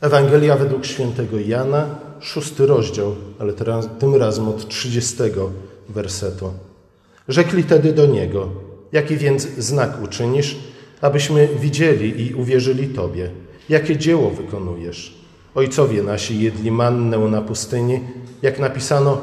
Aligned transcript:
Ewangelia 0.00 0.56
według 0.56 0.84
świętego 0.84 1.38
Jana, 1.38 1.86
szósty 2.20 2.66
rozdział, 2.66 3.14
ale 3.38 3.52
teraz, 3.52 3.88
tym 3.98 4.14
razem 4.14 4.48
od 4.48 4.68
trzydziestego 4.68 5.50
wersetu. 5.88 6.52
Rzekli 7.28 7.64
tedy 7.64 7.92
do 7.92 8.06
niego: 8.06 8.48
Jaki 8.92 9.16
więc 9.16 9.48
znak 9.58 10.02
uczynisz, 10.04 10.56
abyśmy 11.00 11.48
widzieli 11.60 12.26
i 12.26 12.34
uwierzyli 12.34 12.88
Tobie? 12.88 13.30
Jakie 13.68 13.96
dzieło 13.96 14.30
wykonujesz? 14.30 15.20
Ojcowie 15.54 16.02
nasi 16.02 16.40
jedli 16.40 16.70
mannę 16.70 17.18
na 17.18 17.42
pustyni, 17.42 18.00
jak 18.42 18.58
napisano, 18.58 19.20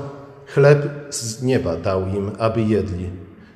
chleb 0.47 0.89
z 1.09 1.43
nieba 1.43 1.75
dał 1.75 2.07
im, 2.07 2.31
aby 2.39 2.61
jedli. 2.61 3.09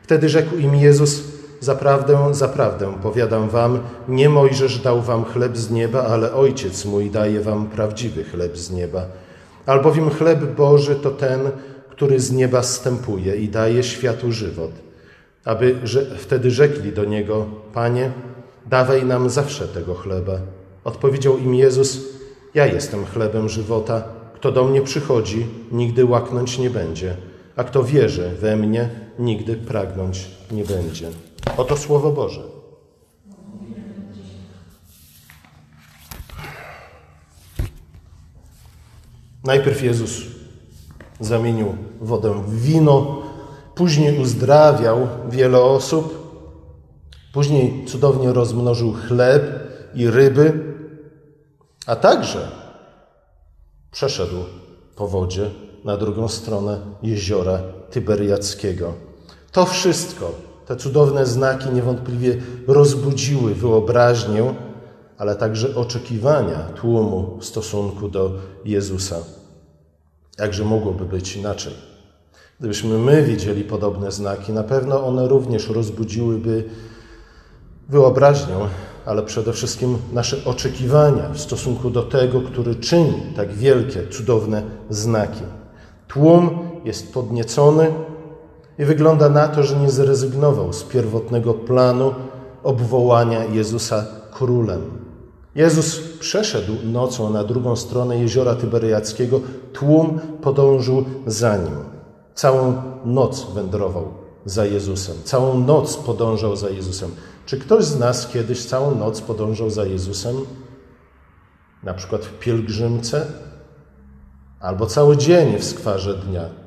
Wtedy 0.04 0.30
rzekł 0.30 0.58
im 0.58 0.76
Jezus: 0.76 1.24
Zaprawdę, 1.62 2.34
zaprawdę, 2.34 2.93
powiadam 3.02 3.50
wam, 3.50 3.80
nie 4.07 4.30
Mojżesz 4.30 4.80
dał 4.80 5.02
wam 5.02 5.25
chleb 5.25 5.57
z 5.57 5.71
nieba, 5.71 6.04
ale 6.04 6.34
Ojciec 6.34 6.86
mój 6.86 7.10
daje 7.10 7.41
wam 7.41 7.70
prawdziwy 7.70 8.24
chleb 8.24 8.57
z 8.57 8.71
nieba. 8.71 9.06
Albowiem 9.65 10.10
chleb 10.10 10.56
Boży 10.56 10.96
to 10.96 11.11
ten, 11.11 11.39
który 11.89 12.20
z 12.20 12.32
nieba 12.32 12.64
stępuje 12.64 13.36
i 13.36 13.50
daje 13.50 13.84
światu 13.84 14.32
żywot. 14.32 14.71
Aby 15.46 15.79
że, 15.84 16.18
wtedy 16.18 16.51
rzekli 16.51 16.92
do 16.92 17.06
niego: 17.06 17.46
Panie, 17.73 18.12
dawaj 18.65 19.06
nam 19.06 19.29
zawsze 19.29 19.68
tego 19.68 19.93
chleba. 19.93 20.39
Odpowiedział 20.84 21.37
im 21.37 21.56
Jezus: 21.56 22.00
Ja 22.54 22.65
jestem 22.65 23.06
chlebem 23.06 23.50
żywota. 23.50 24.04
Kto 24.36 24.51
do 24.51 24.64
mnie 24.64 24.82
przychodzi, 24.82 25.48
nigdy 25.71 26.06
łaknąć 26.06 26.57
nie 26.57 26.70
będzie, 26.70 27.15
a 27.56 27.64
kto 27.64 27.84
wierzy 27.84 28.29
we 28.39 28.56
mnie, 28.56 28.89
nigdy 29.20 29.56
pragnąć 29.56 30.28
nie 30.51 30.64
będzie. 30.64 31.07
Oto 31.57 31.77
Słowo 31.77 32.11
Boże. 32.11 32.41
Najpierw 39.44 39.83
Jezus 39.83 40.22
zamienił 41.20 41.75
wodę 42.02 42.33
w 42.33 42.61
wino, 42.61 43.22
później 43.75 44.20
uzdrawiał 44.20 45.08
wiele 45.30 45.61
osób, 45.61 46.22
później 47.33 47.86
cudownie 47.86 48.33
rozmnożył 48.33 48.94
chleb 48.94 49.44
i 49.95 50.09
ryby, 50.09 50.76
a 51.86 51.95
także 51.95 52.52
przeszedł 53.92 54.38
po 54.95 55.08
wodzie 55.08 55.50
na 55.83 55.98
drugą 55.98 56.28
stronę 56.28 56.80
jeziora 57.03 57.59
Tyberiackiego. 57.89 58.94
To 59.52 59.66
wszystko, 59.66 60.31
te 60.72 60.77
cudowne 60.77 61.25
znaki 61.25 61.69
niewątpliwie 61.69 62.38
rozbudziły 62.67 63.55
wyobraźnię, 63.55 64.53
ale 65.17 65.36
także 65.36 65.75
oczekiwania 65.75 66.59
tłumu 66.59 67.38
w 67.39 67.45
stosunku 67.45 68.09
do 68.09 68.31
Jezusa. 68.66 69.16
Jakże 70.39 70.66
mogłoby 70.66 71.05
być 71.05 71.36
inaczej? 71.36 71.73
Gdybyśmy 72.59 72.97
my 72.97 73.23
widzieli 73.23 73.64
podobne 73.64 74.11
znaki, 74.11 74.52
na 74.52 74.64
pewno 74.64 75.08
one 75.08 75.27
również 75.27 75.69
rozbudziłyby 75.69 76.64
wyobraźnię, 77.89 78.55
ale 79.05 79.23
przede 79.23 79.53
wszystkim 79.53 79.97
nasze 80.14 80.45
oczekiwania 80.45 81.30
w 81.30 81.39
stosunku 81.39 81.89
do 81.89 82.03
tego, 82.03 82.42
który 82.42 82.75
czyni 82.75 83.22
tak 83.36 83.53
wielkie, 83.53 84.08
cudowne 84.08 84.64
znaki. 84.89 85.44
Tłum 86.08 86.59
jest 86.86 87.14
podniecony 87.14 87.92
i 88.82 88.86
wygląda 88.86 89.30
na 89.30 89.48
to, 89.48 89.64
że 89.64 89.76
nie 89.76 89.90
zrezygnował 89.92 90.74
z 90.74 90.84
pierwotnego 90.84 91.54
planu 91.54 92.14
obwołania 92.64 93.46
Jezusa 93.46 94.06
królem. 94.32 94.82
Jezus 95.56 96.00
przeszedł 96.20 96.73
nocą 96.84 97.30
na 97.30 97.44
drugą 97.44 97.76
stronę 97.76 98.18
jeziora 98.18 98.56
Tyberiackiego, 98.56 99.40
tłum 99.73 100.20
podążył 100.42 101.06
za 101.28 101.58
nim. 101.58 101.76
Całą 102.36 102.82
noc 103.06 103.54
wędrował 103.54 104.08
za 104.45 104.66
Jezusem, 104.66 105.16
całą 105.23 105.60
noc 105.60 105.98
podążał 105.98 106.55
za 106.55 106.70
Jezusem. 106.70 107.11
Czy 107.45 107.60
ktoś 107.60 107.84
z 107.84 108.00
nas 108.00 108.28
kiedyś 108.28 108.66
całą 108.66 108.95
noc 108.95 109.22
podążał 109.22 109.70
za 109.70 109.86
Jezusem? 109.86 110.36
Na 111.84 111.94
przykład 111.94 112.26
w 112.26 112.39
pielgrzymce? 112.39 113.26
Albo 114.60 114.86
cały 114.86 115.17
dzień 115.17 115.58
w 115.58 115.64
skwarze 115.64 116.14
dnia? 116.14 116.61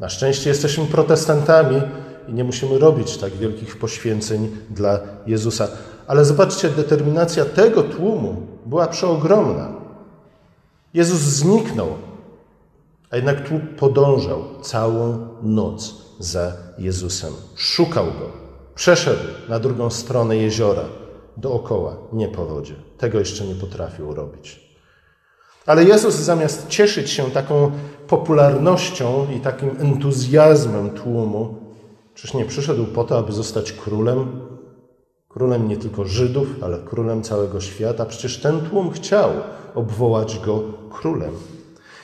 Na 0.00 0.08
szczęście 0.08 0.50
jesteśmy 0.50 0.86
protestantami 0.86 1.82
i 2.28 2.32
nie 2.32 2.44
musimy 2.44 2.78
robić 2.78 3.16
tak 3.16 3.32
wielkich 3.32 3.78
poświęceń 3.78 4.56
dla 4.70 5.00
Jezusa. 5.26 5.68
Ale 6.06 6.24
zobaczcie, 6.24 6.68
determinacja 6.68 7.44
tego 7.44 7.82
tłumu 7.82 8.46
była 8.66 8.86
przeogromna. 8.86 9.72
Jezus 10.94 11.20
zniknął, 11.20 11.88
a 13.10 13.16
jednak 13.16 13.48
tłum 13.48 13.60
podążał 13.60 14.44
całą 14.62 15.28
noc 15.42 15.94
za 16.18 16.52
Jezusem. 16.78 17.32
Szukał 17.56 18.04
go. 18.04 18.32
Przeszedł 18.74 19.24
na 19.48 19.58
drugą 19.58 19.90
stronę 19.90 20.36
jeziora, 20.36 20.84
dookoła, 21.36 21.96
nie 22.12 22.28
po 22.28 22.46
wodzie. 22.46 22.74
Tego 22.98 23.18
jeszcze 23.18 23.44
nie 23.44 23.54
potrafił 23.54 24.14
robić. 24.14 24.66
Ale 25.66 25.84
Jezus 25.84 26.14
zamiast 26.14 26.68
cieszyć 26.68 27.10
się 27.10 27.30
taką 27.30 27.70
popularnością 28.08 29.26
i 29.36 29.40
takim 29.40 29.70
entuzjazmem 29.78 30.90
tłumu, 30.90 31.54
przecież 32.14 32.34
nie 32.34 32.44
przyszedł 32.44 32.84
po 32.84 33.04
to, 33.04 33.18
aby 33.18 33.32
zostać 33.32 33.72
królem, 33.72 34.40
królem 35.28 35.68
nie 35.68 35.76
tylko 35.76 36.04
Żydów, 36.04 36.48
ale 36.62 36.78
królem 36.78 37.22
całego 37.22 37.60
świata. 37.60 38.06
Przecież 38.06 38.40
ten 38.40 38.60
tłum 38.60 38.90
chciał 38.90 39.30
obwołać 39.74 40.38
go 40.38 40.62
królem. 40.90 41.32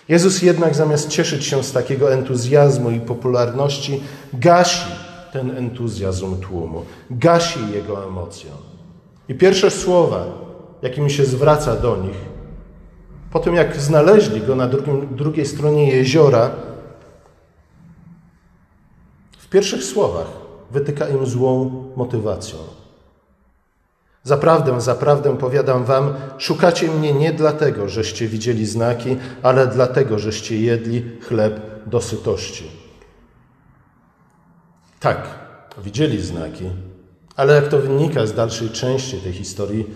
Jezus 0.09 0.43
jednak 0.43 0.75
zamiast 0.75 1.09
cieszyć 1.09 1.45
się 1.45 1.63
z 1.63 1.73
takiego 1.73 2.13
entuzjazmu 2.13 2.91
i 2.91 3.01
popularności, 3.01 4.03
gasi 4.33 4.91
ten 5.33 5.51
entuzjazm 5.51 6.41
tłumu, 6.41 6.83
gasi 7.11 7.61
jego 7.75 8.05
emocję. 8.07 8.51
I 9.29 9.35
pierwsze 9.35 9.71
słowa, 9.71 10.25
jakimi 10.83 11.11
się 11.11 11.25
zwraca 11.25 11.77
do 11.77 11.97
nich, 11.97 12.32
po 13.33 13.41
tym 13.41 13.55
jak 13.55 13.77
znaleźli 13.77 14.41
go 14.41 14.57
na 14.57 14.69
drugim, 14.69 15.17
drugiej 15.17 15.47
stronie 15.47 15.89
jeziora, 15.89 16.51
w 19.39 19.49
pierwszych 19.49 19.85
słowach 19.85 20.27
wytyka 20.71 21.09
im 21.09 21.27
złą 21.27 21.71
motywacją. 21.97 22.59
Zaprawdę, 24.25 24.81
zaprawdę 24.81 25.39
powiadam 25.39 25.85
wam, 25.85 26.15
szukacie 26.39 26.89
mnie 26.89 27.13
nie 27.13 27.33
dlatego, 27.33 27.89
żeście 27.89 28.29
widzieli 28.29 28.67
znaki, 28.67 29.17
ale 29.43 29.67
dlatego, 29.67 30.19
żeście 30.19 30.61
jedli 30.61 31.05
chleb 31.21 31.61
do 31.87 32.01
sytości. 32.01 32.65
Tak, 35.01 35.29
widzieli 35.85 36.23
znaki, 36.23 36.65
ale 37.37 37.55
jak 37.55 37.69
to 37.69 37.79
wynika 37.79 38.27
z 38.27 38.35
dalszej 38.35 38.71
części 38.71 39.17
tej 39.17 39.33
historii, 39.33 39.87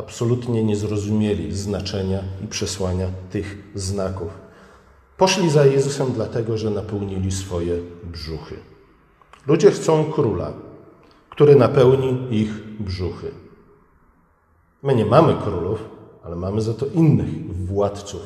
absolutnie 0.00 0.64
nie 0.64 0.76
zrozumieli 0.76 1.52
znaczenia 1.52 2.22
i 2.44 2.46
przesłania 2.46 3.06
tych 3.30 3.70
znaków. 3.74 4.30
Poszli 5.16 5.50
za 5.50 5.64
Jezusem 5.66 6.12
dlatego, 6.12 6.58
że 6.58 6.70
napełnili 6.70 7.32
swoje 7.32 7.78
brzuchy. 8.04 8.56
Ludzie 9.46 9.70
chcą 9.70 10.04
króla, 10.04 10.52
który 11.30 11.56
napełni 11.56 12.26
ich 12.30 12.50
brzuchy. 12.80 13.30
My 14.82 14.94
nie 14.94 15.06
mamy 15.06 15.34
królów, 15.34 15.88
ale 16.24 16.36
mamy 16.36 16.60
za 16.60 16.74
to 16.74 16.86
innych 16.86 17.56
władców, 17.66 18.22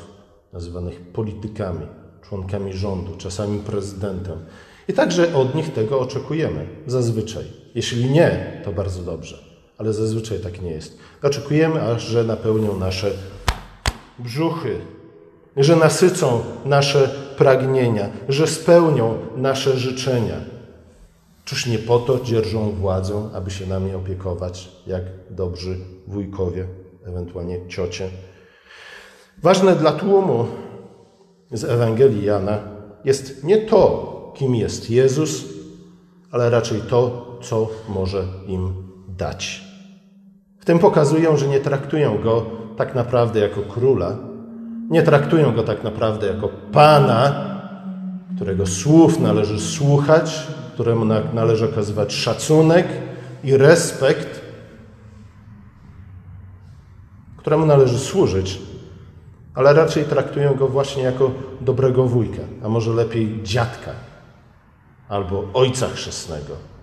nazywanych 0.53 1.01
politykami, 1.01 1.87
członkami 2.29 2.73
rządu, 2.73 3.17
czasami 3.17 3.59
prezydentem. 3.59 4.39
I 4.89 4.93
także 4.93 5.35
od 5.35 5.55
nich 5.55 5.73
tego 5.73 6.01
oczekujemy, 6.01 6.67
zazwyczaj. 6.87 7.45
Jeśli 7.75 8.11
nie, 8.11 8.61
to 8.65 8.73
bardzo 8.73 9.03
dobrze, 9.03 9.44
ale 9.79 9.93
zazwyczaj 9.93 10.39
tak 10.39 10.63
nie 10.63 10.71
jest. 10.71 10.99
Oczekujemy, 11.23 11.83
aż 11.83 12.03
że 12.03 12.25
napełnią 12.25 12.79
nasze 12.79 13.11
brzuchy, 14.19 14.81
że 15.57 15.77
nasycą 15.77 16.41
nasze 16.65 17.11
pragnienia, 17.37 18.09
że 18.29 18.47
spełnią 18.47 19.19
nasze 19.37 19.79
życzenia. 19.79 20.37
Czyż 21.45 21.67
nie 21.67 21.79
po 21.79 21.99
to 21.99 22.21
dzierżą 22.25 22.71
władzę, 22.71 23.29
aby 23.35 23.51
się 23.51 23.67
nami 23.67 23.95
opiekować, 23.95 24.69
jak 24.87 25.03
dobrzy 25.31 25.77
wujkowie, 26.07 26.67
ewentualnie 27.07 27.69
ciocie? 27.69 28.11
Ważne 29.43 29.77
dla 29.77 29.93
tłumu 29.93 30.47
z 31.53 31.65
Ewangelii 31.65 32.25
Jana 32.25 32.59
jest 33.05 33.45
nie 33.45 33.59
to, 33.59 34.33
kim 34.37 34.55
jest 34.55 34.91
Jezus, 34.91 35.45
ale 36.31 36.51
raczej 36.51 36.81
to, 36.81 37.27
co 37.43 37.69
może 37.89 38.25
im 38.47 38.84
dać. 39.17 39.65
W 40.61 40.65
tym 40.65 40.79
pokazują, 40.79 41.37
że 41.37 41.49
nie 41.49 41.61
traktują 41.61 42.19
go 42.23 42.47
tak 42.77 42.95
naprawdę 42.95 43.41
jako 43.41 43.61
króla, 43.63 44.17
nie 44.91 45.03
traktują 45.03 45.53
go 45.53 45.63
tak 45.63 45.85
naprawdę 45.85 46.27
jako 46.27 46.49
pana, 46.73 47.51
którego 48.37 48.67
słów 48.67 49.21
należy 49.21 49.61
słuchać, 49.61 50.47
któremu 50.75 51.05
należy 51.35 51.65
okazywać 51.65 52.13
szacunek 52.13 52.87
i 53.45 53.57
respekt, 53.57 54.41
któremu 57.37 57.67
należy 57.67 57.99
służyć, 57.99 58.59
ale 59.55 59.73
raczej 59.73 60.05
traktują 60.05 60.55
go 60.55 60.69
właśnie 60.69 61.03
jako 61.03 61.31
dobrego 61.61 62.05
wujka, 62.05 62.43
a 62.65 62.69
może 62.69 62.93
lepiej 62.93 63.41
dziadka 63.43 63.91
albo 65.09 65.45
ojca 65.55 65.89
chrzestnego, 65.89 66.74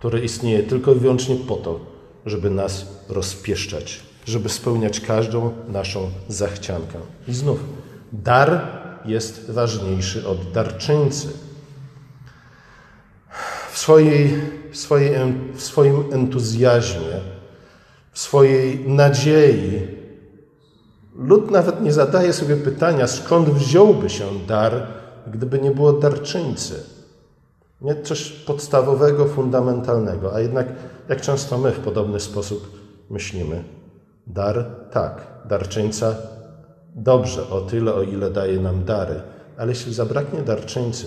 który 0.00 0.20
istnieje 0.20 0.62
tylko 0.62 0.92
i 0.92 0.98
wyłącznie 0.98 1.36
po 1.36 1.56
to, 1.56 1.80
żeby 2.26 2.50
nas 2.50 2.86
rozpieszczać, 3.08 4.00
żeby 4.24 4.48
spełniać 4.48 5.00
każdą 5.00 5.52
naszą 5.68 6.10
zachciankę. 6.28 6.98
I 7.28 7.34
znów, 7.34 7.60
dar 8.12 8.62
jest 9.04 9.50
ważniejszy 9.50 10.28
od 10.28 10.52
darczyńcy. 10.52 11.28
W, 13.72 13.78
swojej, 13.78 14.40
w, 14.70 14.76
swojej, 14.76 15.14
w 15.54 15.62
swoim 15.62 16.04
entuzjazmie, 16.12 17.20
w 18.12 18.18
swojej 18.18 18.88
nadziei, 18.88 19.88
lud 21.14 21.50
nawet 21.50 21.82
nie 21.82 21.92
zadaje 21.92 22.32
sobie 22.32 22.56
pytania, 22.56 23.06
skąd 23.06 23.48
wziąłby 23.48 24.10
się 24.10 24.24
dar, 24.46 24.86
gdyby 25.26 25.58
nie 25.58 25.70
było 25.70 25.92
darczyńcy. 25.92 26.99
Nie 27.82 28.02
coś 28.02 28.30
podstawowego, 28.30 29.26
fundamentalnego, 29.26 30.34
a 30.34 30.40
jednak 30.40 30.66
jak 31.08 31.20
często 31.20 31.58
my 31.58 31.72
w 31.72 31.78
podobny 31.78 32.20
sposób 32.20 32.78
myślimy. 33.10 33.64
Dar 34.26 34.66
tak, 34.90 35.26
darczyńca 35.44 36.14
dobrze, 36.94 37.50
o 37.50 37.60
tyle, 37.60 37.94
o 37.94 38.02
ile 38.02 38.30
daje 38.30 38.60
nam 38.60 38.84
dary, 38.84 39.14
ale 39.56 39.68
jeśli 39.68 39.94
zabraknie 39.94 40.42
darczyńcy, 40.42 41.06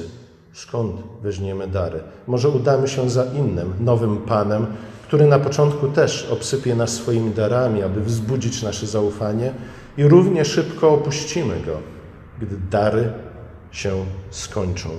skąd 0.53 0.95
weźmiemy 1.21 1.67
dary? 1.67 1.99
Może 2.27 2.49
udamy 2.49 2.87
się 2.87 3.09
za 3.09 3.23
innym, 3.23 3.73
nowym 3.79 4.17
Panem, 4.17 4.67
który 5.07 5.27
na 5.27 5.39
początku 5.39 5.87
też 5.87 6.29
obsypie 6.31 6.75
nas 6.75 6.89
swoimi 6.89 7.31
darami, 7.31 7.83
aby 7.83 8.01
wzbudzić 8.01 8.63
nasze 8.63 8.87
zaufanie 8.87 9.53
i 9.97 10.03
równie 10.03 10.45
szybko 10.45 10.89
opuścimy 10.89 11.61
go, 11.65 11.77
gdy 12.39 12.57
dary 12.71 13.13
się 13.71 14.05
skończą. 14.29 14.89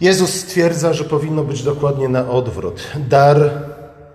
Jezus 0.00 0.30
stwierdza, 0.30 0.92
że 0.92 1.04
powinno 1.04 1.44
być 1.44 1.62
dokładnie 1.62 2.08
na 2.08 2.30
odwrót. 2.30 2.80
Dar 3.08 3.50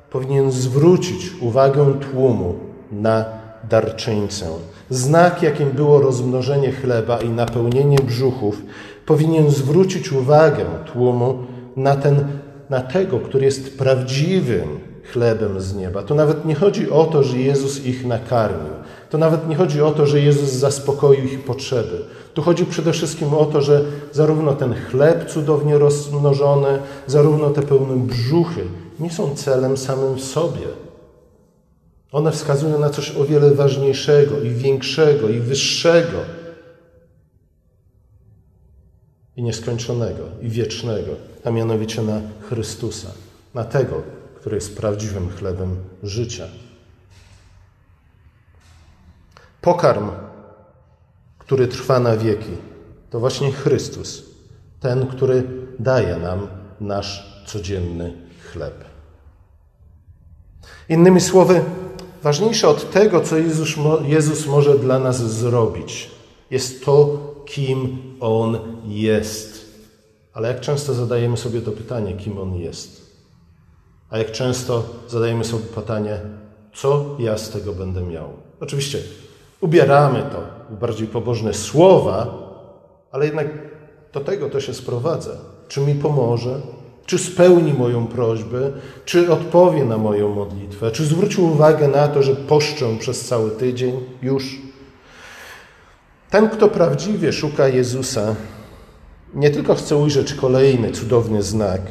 powinien 0.09 0.51
zwrócić 0.51 1.31
uwagę 1.41 1.93
tłumu 2.11 2.55
na 2.91 3.25
darczyńcę. 3.69 4.45
Znak, 4.89 5.43
jakim 5.43 5.69
było 5.69 6.01
rozmnożenie 6.01 6.71
chleba 6.71 7.21
i 7.21 7.29
napełnienie 7.29 7.97
brzuchów, 7.97 8.61
powinien 9.05 9.51
zwrócić 9.51 10.11
uwagę 10.11 10.65
tłumu 10.93 11.37
na, 11.75 11.95
ten, 11.95 12.27
na 12.69 12.81
tego, 12.81 13.19
który 13.19 13.45
jest 13.45 13.77
prawdziwym 13.77 14.79
chlebem 15.11 15.61
z 15.61 15.75
nieba. 15.75 16.03
To 16.03 16.15
nawet 16.15 16.45
nie 16.45 16.55
chodzi 16.55 16.91
o 16.91 17.03
to, 17.03 17.23
że 17.23 17.37
Jezus 17.37 17.85
ich 17.85 18.05
nakarmił. 18.05 18.73
To 19.09 19.17
nawet 19.17 19.47
nie 19.47 19.55
chodzi 19.55 19.81
o 19.81 19.91
to, 19.91 20.05
że 20.05 20.19
Jezus 20.19 20.49
zaspokoił 20.49 21.25
ich 21.25 21.43
potrzeby. 21.43 22.05
Tu 22.33 22.41
chodzi 22.41 22.65
przede 22.65 22.93
wszystkim 22.93 23.33
o 23.33 23.45
to, 23.45 23.61
że 23.61 23.85
zarówno 24.11 24.53
ten 24.53 24.73
chleb 24.73 25.31
cudownie 25.31 25.77
rozmnożony, 25.77 26.79
zarówno 27.07 27.49
te 27.49 27.61
pełne 27.61 28.07
brzuchy 28.07 28.67
nie 28.99 29.11
są 29.11 29.35
celem 29.35 29.77
samym 29.77 30.15
w 30.15 30.23
sobie. 30.23 30.67
One 32.11 32.31
wskazują 32.31 32.79
na 32.79 32.89
coś 32.89 33.15
o 33.15 33.25
wiele 33.25 33.51
ważniejszego 33.51 34.41
i 34.41 34.49
większego 34.49 35.29
i 35.29 35.39
wyższego 35.39 36.17
i 39.35 39.43
nieskończonego 39.43 40.23
i 40.41 40.49
wiecznego, 40.49 41.11
a 41.43 41.51
mianowicie 41.51 42.01
na 42.01 42.21
Chrystusa, 42.49 43.11
na 43.53 43.63
tego, 43.63 44.01
który 44.35 44.55
jest 44.55 44.77
prawdziwym 44.77 45.29
chlebem 45.29 45.75
życia. 46.03 46.47
Pokarm, 49.61 50.11
który 51.41 51.67
trwa 51.67 51.99
na 51.99 52.17
wieki, 52.17 52.51
to 53.09 53.19
właśnie 53.19 53.51
Chrystus, 53.51 54.23
ten, 54.79 55.07
który 55.07 55.43
daje 55.79 56.17
nam 56.17 56.47
nasz 56.81 57.43
codzienny 57.45 58.13
chleb. 58.51 58.83
Innymi 60.89 61.21
słowy, 61.21 61.63
ważniejsze 62.23 62.67
od 62.67 62.91
tego, 62.91 63.21
co 63.21 63.37
Jezus, 63.37 63.69
Jezus 64.05 64.47
może 64.47 64.77
dla 64.77 64.99
nas 64.99 65.17
zrobić, 65.33 66.11
jest 66.51 66.85
to, 66.85 67.17
kim 67.45 67.97
On 68.19 68.57
jest. 68.85 69.61
Ale 70.33 70.47
jak 70.47 70.59
często 70.59 70.93
zadajemy 70.93 71.37
sobie 71.37 71.61
to 71.61 71.71
pytanie, 71.71 72.13
kim 72.13 72.37
On 72.37 72.55
jest? 72.55 73.01
A 74.09 74.17
jak 74.17 74.31
często 74.31 74.83
zadajemy 75.07 75.43
sobie 75.43 75.63
pytanie, 75.63 76.19
co 76.73 77.15
ja 77.19 77.37
z 77.37 77.49
tego 77.49 77.73
będę 77.73 78.01
miał? 78.01 78.29
Oczywiście 78.59 78.99
ubieramy 79.61 80.23
to 80.31 80.60
bardziej 80.79 81.07
pobożne 81.07 81.53
słowa, 81.53 82.27
ale 83.11 83.25
jednak 83.25 83.47
do 84.13 84.19
tego 84.19 84.49
to 84.49 84.59
się 84.59 84.73
sprowadza. 84.73 85.31
Czy 85.67 85.81
mi 85.81 85.95
pomoże? 85.95 86.61
Czy 87.05 87.17
spełni 87.17 87.73
moją 87.73 88.07
prośbę? 88.07 88.71
Czy 89.05 89.31
odpowie 89.31 89.85
na 89.85 89.97
moją 89.97 90.35
modlitwę? 90.35 90.91
Czy 90.91 91.05
zwróci 91.05 91.41
uwagę 91.41 91.87
na 91.87 92.07
to, 92.07 92.23
że 92.23 92.35
poszczę 92.35 92.97
przez 92.99 93.25
cały 93.25 93.51
tydzień 93.51 93.99
już? 94.21 94.61
Ten, 96.29 96.49
kto 96.49 96.67
prawdziwie 96.67 97.33
szuka 97.33 97.67
Jezusa, 97.67 98.35
nie 99.33 99.49
tylko 99.49 99.75
chce 99.75 99.97
ujrzeć 99.97 100.33
kolejny 100.33 100.91
cudowny 100.91 101.43
znak, 101.43 101.81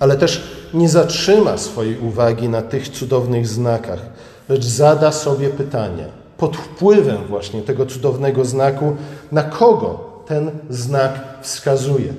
ale 0.00 0.16
też 0.16 0.54
nie 0.74 0.88
zatrzyma 0.88 1.58
swojej 1.58 1.98
uwagi 1.98 2.48
na 2.48 2.62
tych 2.62 2.88
cudownych 2.88 3.48
znakach, 3.48 4.00
lecz 4.48 4.64
zada 4.64 5.12
sobie 5.12 5.50
pytanie, 5.50 6.08
pod 6.44 6.56
wpływem 6.56 7.26
właśnie 7.26 7.62
tego 7.62 7.86
cudownego 7.86 8.44
znaku, 8.44 8.96
na 9.32 9.42
kogo 9.42 10.22
ten 10.26 10.50
znak 10.70 11.38
wskazuje. 11.42 12.14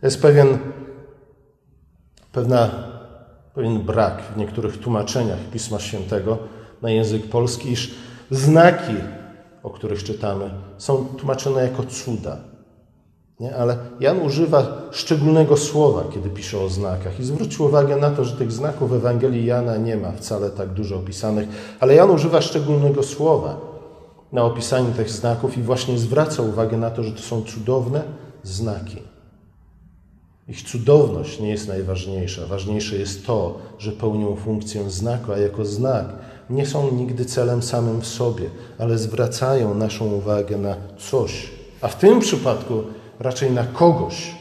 To 0.00 0.06
jest 0.06 0.22
pewien, 0.22 0.58
pewna, 2.32 2.70
pewien 3.54 3.78
brak 3.78 4.22
w 4.22 4.36
niektórych 4.36 4.78
tłumaczeniach 4.78 5.38
Pisma 5.52 5.78
Świętego 5.78 6.38
na 6.82 6.90
język 6.90 7.28
polski, 7.28 7.72
iż 7.72 7.94
znaki, 8.30 8.94
o 9.62 9.70
których 9.70 10.04
czytamy, 10.04 10.50
są 10.78 11.04
tłumaczone 11.04 11.62
jako 11.62 11.82
cuda. 11.82 12.36
Nie? 13.40 13.56
Ale 13.56 13.76
Jan 14.00 14.22
używa 14.22 14.82
szczególnego 14.90 15.56
słowa, 15.56 16.04
kiedy 16.14 16.30
pisze 16.30 16.58
o 16.58 16.68
znakach. 16.68 17.20
I 17.20 17.24
zwrócił 17.24 17.64
uwagę 17.64 17.96
na 17.96 18.10
to, 18.10 18.24
że 18.24 18.36
tych 18.36 18.52
znaków 18.52 18.90
w 18.90 18.94
Ewangelii 18.94 19.46
Jana 19.46 19.76
nie 19.76 19.96
ma 19.96 20.12
wcale 20.12 20.50
tak 20.50 20.68
dużo 20.68 20.96
opisanych, 20.96 21.48
ale 21.80 21.94
Jan 21.94 22.10
używa 22.10 22.40
szczególnego 22.40 23.02
słowa 23.02 23.60
na 24.32 24.44
opisanie 24.44 24.92
tych 24.92 25.10
znaków 25.10 25.58
i 25.58 25.62
właśnie 25.62 25.98
zwraca 25.98 26.42
uwagę 26.42 26.76
na 26.76 26.90
to, 26.90 27.04
że 27.04 27.12
to 27.12 27.22
są 27.22 27.42
cudowne 27.42 28.02
znaki. 28.42 29.02
Ich 30.48 30.62
cudowność 30.62 31.40
nie 31.40 31.50
jest 31.50 31.68
najważniejsza. 31.68 32.46
Ważniejsze 32.46 32.96
jest 32.96 33.26
to, 33.26 33.58
że 33.78 33.92
pełnią 33.92 34.36
funkcję 34.36 34.90
znaku, 34.90 35.32
a 35.32 35.38
jako 35.38 35.64
znak 35.64 36.06
nie 36.50 36.66
są 36.66 36.90
nigdy 36.90 37.24
celem 37.24 37.62
samym 37.62 38.00
w 38.00 38.06
sobie, 38.06 38.50
ale 38.78 38.98
zwracają 38.98 39.74
naszą 39.74 40.12
uwagę 40.12 40.58
na 40.58 40.76
coś. 40.98 41.50
A 41.80 41.88
w 41.88 41.98
tym 41.98 42.20
przypadku 42.20 42.82
raczej 43.20 43.50
na 43.50 43.64
kogoś. 43.64 44.34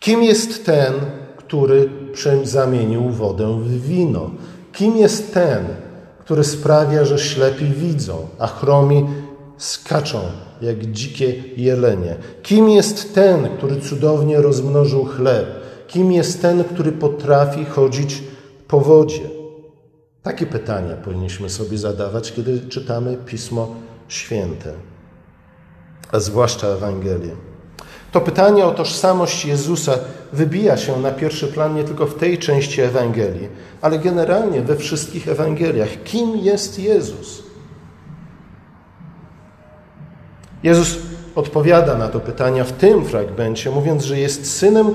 Kim 0.00 0.22
jest 0.22 0.66
ten, 0.66 0.92
który 1.36 1.90
zamienił 2.42 3.10
wodę 3.10 3.60
w 3.62 3.82
wino? 3.82 4.30
Kim 4.72 4.96
jest 4.96 5.34
ten, 5.34 5.64
który 6.18 6.44
sprawia, 6.44 7.04
że 7.04 7.18
ślepi 7.18 7.64
widzą, 7.64 8.28
a 8.38 8.46
chromi 8.46 9.06
skaczą 9.56 10.20
jak 10.62 10.86
dzikie 10.86 11.34
jelenie? 11.56 12.16
Kim 12.42 12.68
jest 12.68 13.14
ten, 13.14 13.48
który 13.56 13.80
cudownie 13.80 14.40
rozmnożył 14.40 15.04
chleb? 15.04 15.46
Kim 15.88 16.12
jest 16.12 16.42
ten, 16.42 16.64
który 16.64 16.92
potrafi 16.92 17.64
chodzić 17.64 18.22
po 18.68 18.80
wodzie? 18.80 19.22
Takie 20.22 20.46
pytania 20.46 20.96
powinniśmy 20.96 21.50
sobie 21.50 21.78
zadawać, 21.78 22.32
kiedy 22.32 22.60
czytamy 22.68 23.16
Pismo 23.26 23.68
Święte 24.08 24.95
a 26.12 26.20
zwłaszcza 26.20 26.66
Ewangelię. 26.66 27.36
To 28.12 28.20
pytanie 28.20 28.66
o 28.66 28.70
tożsamość 28.70 29.44
Jezusa 29.44 29.98
wybija 30.32 30.76
się 30.76 31.00
na 31.00 31.10
pierwszy 31.10 31.46
plan 31.46 31.74
nie 31.74 31.84
tylko 31.84 32.06
w 32.06 32.14
tej 32.14 32.38
części 32.38 32.80
Ewangelii, 32.80 33.48
ale 33.82 33.98
generalnie 33.98 34.62
we 34.62 34.76
wszystkich 34.76 35.28
Ewangeliach. 35.28 35.88
Kim 36.04 36.36
jest 36.36 36.78
Jezus? 36.78 37.42
Jezus 40.62 40.98
odpowiada 41.34 41.98
na 41.98 42.08
to 42.08 42.20
pytanie 42.20 42.64
w 42.64 42.72
tym 42.72 43.04
fragmencie, 43.04 43.70
mówiąc, 43.70 44.04
że 44.04 44.18
jest 44.18 44.56
synem 44.56 44.94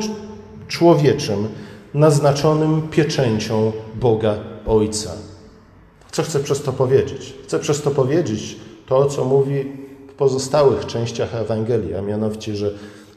człowieczym 0.67 1.47
naznaczonym 1.93 2.87
pieczęcią 2.87 3.71
Boga 3.95 4.35
Ojca. 4.67 5.11
Co 6.11 6.23
chcę 6.23 6.39
przez 6.39 6.61
to 6.63 6.73
powiedzieć? 6.73 7.33
Chcę 7.43 7.59
przez 7.59 7.81
to 7.81 7.91
powiedzieć 7.91 8.57
to, 8.85 9.05
co 9.05 9.25
mówi 9.25 9.71
pozostałych 10.17 10.85
częściach 10.85 11.35
Ewangelii, 11.35 11.95
a 11.95 12.01
mianowicie, 12.01 12.55
że 12.55 12.71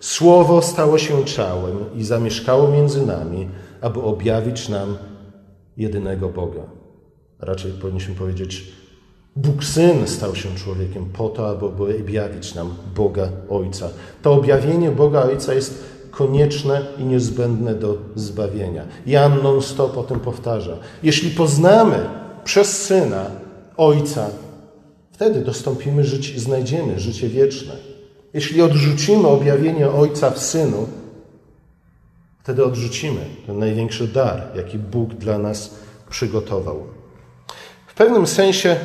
Słowo 0.05 0.63
stało 0.63 0.99
się 0.99 1.25
ciałem 1.25 1.77
i 1.97 2.05
zamieszkało 2.05 2.69
między 2.69 3.07
nami, 3.07 3.49
aby 3.81 4.03
objawić 4.03 4.69
nam 4.69 4.97
jedynego 5.77 6.29
Boga. 6.29 6.63
Raczej 7.41 7.73
powinniśmy 7.73 8.15
powiedzieć, 8.15 8.73
Bóg 9.37 9.65
Syn 9.65 10.09
stał 10.09 10.35
się 10.35 10.55
człowiekiem 10.55 11.05
po 11.05 11.29
to, 11.29 11.49
aby 11.49 11.67
objawić 11.67 12.55
nam 12.55 12.75
Boga 12.95 13.29
Ojca. 13.49 13.89
To 14.23 14.33
objawienie 14.33 14.91
Boga 14.91 15.23
Ojca 15.23 15.55
jest 15.55 15.85
konieczne 16.11 16.87
i 16.99 17.05
niezbędne 17.05 17.75
do 17.75 17.97
zbawienia. 18.15 18.85
Jan 19.07 19.43
non-stop 19.43 19.97
o 19.97 20.03
tym 20.03 20.21
powtarza. 20.21 20.77
Jeśli 21.03 21.31
poznamy 21.31 22.07
przez 22.45 22.83
Syna 22.83 23.27
Ojca, 23.77 24.27
wtedy 25.15 25.41
dostąpimy 25.41 26.05
żyć, 26.05 26.41
znajdziemy 26.41 27.01
życie 27.01 27.29
wieczne. 27.29 27.73
Jeśli 28.35 28.63
odrzucimy 28.63 29.29
objawienie 29.29 29.91
Ojca 29.91 30.31
w 30.31 30.39
Synu, 30.39 30.89
wtedy 32.43 32.65
odrzucimy 32.65 33.21
ten 33.47 33.59
największy 33.59 34.09
dar, 34.09 34.43
jaki 34.57 34.79
Bóg 34.79 35.15
dla 35.15 35.39
nas 35.39 35.75
przygotował. 36.11 36.87
W 37.87 37.95
pewnym 37.95 38.27
sensie 38.27 38.77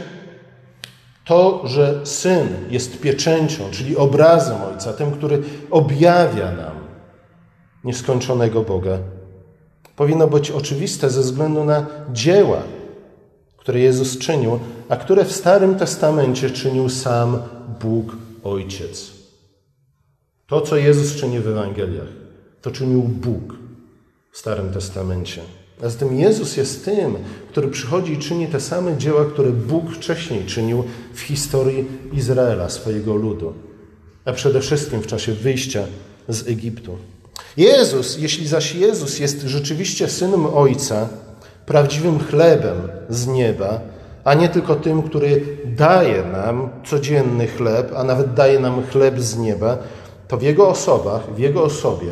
to, 1.26 1.62
że 1.68 2.06
Syn 2.06 2.48
jest 2.70 3.02
pieczęcią, 3.02 3.64
czyli 3.72 3.98
obrazem 3.98 4.58
Ojca, 4.62 4.94
tym, 4.94 5.12
który 5.12 5.42
objawia 5.72 6.52
nam 6.52 6.76
nieskończonego 7.84 8.62
Boga, 8.62 8.98
powinno 9.96 10.28
być 10.28 10.52
oczywiste 10.52 11.10
ze 11.10 11.22
względu 11.22 11.64
na 11.64 11.86
dzieła, 12.14 12.62
które 13.58 13.80
Jezus 13.80 14.18
czynił, 14.18 14.60
a 14.89 14.96
które 14.96 15.25
w 15.25 15.31
Starym 15.31 15.75
Testamencie 15.75 16.50
czynił 16.50 16.89
sam 16.89 17.41
Bóg 17.81 18.15
Ojciec. 18.43 19.12
To, 20.48 20.62
co 20.62 20.77
Jezus 20.77 21.15
czyni 21.15 21.39
w 21.39 21.48
Ewangeliach, 21.48 22.08
to 22.62 22.72
czynił 22.72 23.01
Bóg 23.01 23.55
w 24.31 24.38
Starym 24.38 24.74
Testamencie. 24.74 25.41
A 25.84 25.89
zatem 25.89 26.19
Jezus 26.19 26.58
jest 26.58 26.86
tym, 26.86 27.15
który 27.51 27.67
przychodzi 27.67 28.13
i 28.13 28.17
czyni 28.17 28.48
te 28.48 28.60
same 28.60 28.98
dzieła, 28.98 29.25
które 29.25 29.50
Bóg 29.50 29.91
wcześniej 29.91 30.46
czynił 30.46 30.84
w 31.13 31.19
historii 31.19 31.86
Izraela, 32.13 32.69
swojego 32.69 33.15
ludu, 33.15 33.53
a 34.25 34.34
przede 34.34 34.62
wszystkim 34.62 35.01
w 35.01 35.08
czasie 35.08 35.34
wyjścia 35.34 35.84
z 36.27 36.48
Egiptu. 36.48 36.98
Jezus, 37.58 38.17
jeśli 38.17 38.48
zaś 38.48 38.75
Jezus 38.75 39.19
jest 39.19 39.41
rzeczywiście 39.41 40.08
synem 40.08 40.46
Ojca, 40.46 41.10
prawdziwym 41.65 42.19
chlebem 42.19 42.77
z 43.10 43.27
nieba, 43.27 43.81
a 44.30 44.34
nie 44.34 44.50
tylko 44.50 44.76
tym, 44.76 45.04
który 45.04 45.58
daje 45.66 46.24
nam 46.24 46.70
codzienny 46.86 47.48
chleb, 47.48 47.92
a 47.96 48.04
nawet 48.04 48.34
daje 48.34 48.60
nam 48.60 48.84
chleb 48.84 49.20
z 49.20 49.38
nieba, 49.38 49.78
to 50.28 50.38
w 50.38 50.42
Jego 50.42 50.70
osobach, 50.70 51.34
w 51.34 51.40
Jego 51.40 51.64
osobie 51.64 52.12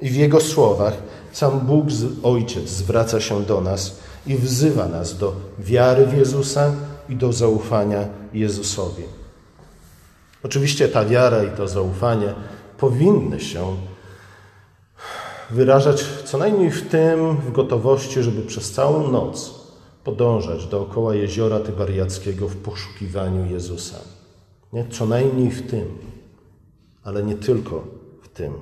i 0.00 0.10
w 0.10 0.16
Jego 0.16 0.40
słowach 0.40 0.92
sam 1.32 1.60
Bóg 1.60 1.86
Ojciec 2.22 2.68
zwraca 2.68 3.20
się 3.20 3.42
do 3.42 3.60
nas 3.60 3.96
i 4.26 4.36
wzywa 4.36 4.88
nas 4.88 5.18
do 5.18 5.32
wiary 5.58 6.06
w 6.06 6.16
Jezusa 6.16 6.72
i 7.08 7.16
do 7.16 7.32
zaufania 7.32 8.08
Jezusowi. 8.32 9.04
Oczywiście 10.42 10.88
ta 10.88 11.04
wiara 11.04 11.44
i 11.44 11.50
to 11.50 11.68
zaufanie 11.68 12.34
powinny 12.78 13.40
się 13.40 13.76
wyrażać 15.50 16.04
co 16.24 16.38
najmniej 16.38 16.70
w 16.70 16.88
tym, 16.88 17.36
w 17.36 17.52
gotowości, 17.52 18.22
żeby 18.22 18.42
przez 18.42 18.72
całą 18.72 19.10
noc 19.10 19.59
podążać 20.04 20.66
dookoła 20.66 21.14
jeziora 21.14 21.60
Tybariackiego 21.60 22.48
w 22.48 22.56
poszukiwaniu 22.56 23.50
Jezusa. 23.50 23.96
Nie? 24.72 24.84
Co 24.90 25.06
najmniej 25.06 25.50
w 25.50 25.70
tym, 25.70 25.98
ale 27.04 27.22
nie 27.22 27.34
tylko 27.34 27.84
w 28.22 28.28
tym. 28.28 28.52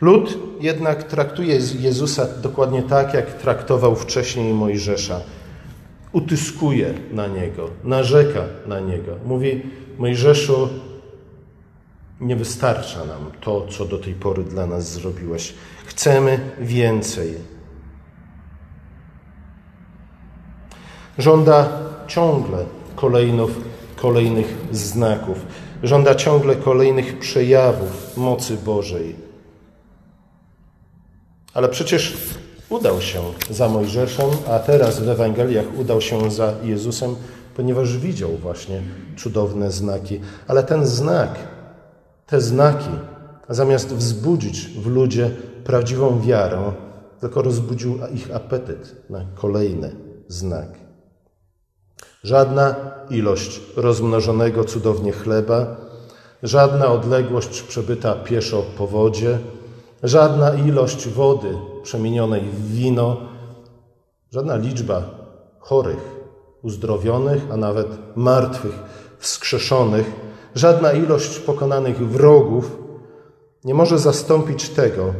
Lud 0.00 0.38
jednak 0.60 1.04
traktuje 1.04 1.60
Jezusa 1.78 2.26
dokładnie 2.42 2.82
tak, 2.82 3.14
jak 3.14 3.42
traktował 3.42 3.96
wcześniej 3.96 4.54
Mojżesza. 4.54 5.20
Utyskuje 6.12 6.94
na 7.12 7.26
niego, 7.26 7.70
narzeka 7.84 8.44
na 8.66 8.80
niego. 8.80 9.16
Mówi: 9.24 9.62
Mojżeszu, 9.98 10.68
nie 12.20 12.36
wystarcza 12.36 13.04
nam 13.04 13.30
to, 13.40 13.66
co 13.70 13.84
do 13.84 13.98
tej 13.98 14.14
pory 14.14 14.44
dla 14.44 14.66
nas 14.66 14.92
zrobiłeś. 14.92 15.54
Chcemy 15.86 16.40
więcej. 16.60 17.34
Żąda 21.20 21.68
ciągle 22.06 22.58
kolejnych, 23.96 24.56
znaków, 24.72 25.46
żąda 25.82 26.14
ciągle 26.14 26.56
kolejnych 26.56 27.18
przejawów 27.18 28.16
mocy 28.16 28.56
Bożej. 28.56 29.16
Ale 31.54 31.68
przecież 31.68 32.16
udał 32.68 33.00
się 33.00 33.22
za 33.50 33.68
Mojżeszem, 33.68 34.30
a 34.50 34.58
teraz 34.58 35.00
w 35.00 35.08
Ewangeliach 35.08 35.78
udał 35.78 36.00
się 36.00 36.30
za 36.30 36.52
Jezusem, 36.62 37.16
ponieważ 37.56 37.98
widział 37.98 38.30
właśnie 38.30 38.82
cudowne 39.18 39.70
znaki. 39.70 40.20
Ale 40.48 40.62
ten 40.62 40.86
znak, 40.86 41.38
te 42.26 42.40
znaki, 42.40 42.90
zamiast 43.48 43.94
wzbudzić 43.94 44.66
w 44.66 44.86
ludzie 44.86 45.30
prawdziwą 45.64 46.20
wiarę, 46.20 46.72
tylko 47.20 47.42
rozbudził 47.42 47.98
ich 48.14 48.34
apetyt 48.34 49.10
na 49.10 49.24
kolejny 49.34 49.96
znak. 50.28 50.89
Żadna 52.22 52.74
ilość 53.10 53.60
rozmnożonego 53.76 54.64
cudownie 54.64 55.12
chleba, 55.12 55.76
żadna 56.42 56.86
odległość 56.86 57.62
przebyta 57.62 58.14
pieszo 58.14 58.62
po 58.78 58.86
wodzie, 58.86 59.38
żadna 60.02 60.54
ilość 60.54 61.08
wody 61.08 61.58
przemienionej 61.82 62.40
w 62.40 62.72
wino, 62.72 63.16
żadna 64.30 64.56
liczba 64.56 65.02
chorych, 65.58 66.20
uzdrowionych, 66.62 67.42
a 67.52 67.56
nawet 67.56 67.86
martwych, 68.16 68.78
wskrzeszonych, 69.18 70.12
żadna 70.54 70.92
ilość 70.92 71.38
pokonanych 71.38 72.08
wrogów 72.08 72.76
nie 73.64 73.74
może 73.74 73.98
zastąpić 73.98 74.68
tego, 74.68 75.14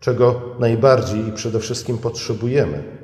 czego 0.00 0.40
najbardziej 0.58 1.28
i 1.28 1.32
przede 1.32 1.58
wszystkim 1.58 1.98
potrzebujemy, 1.98 2.97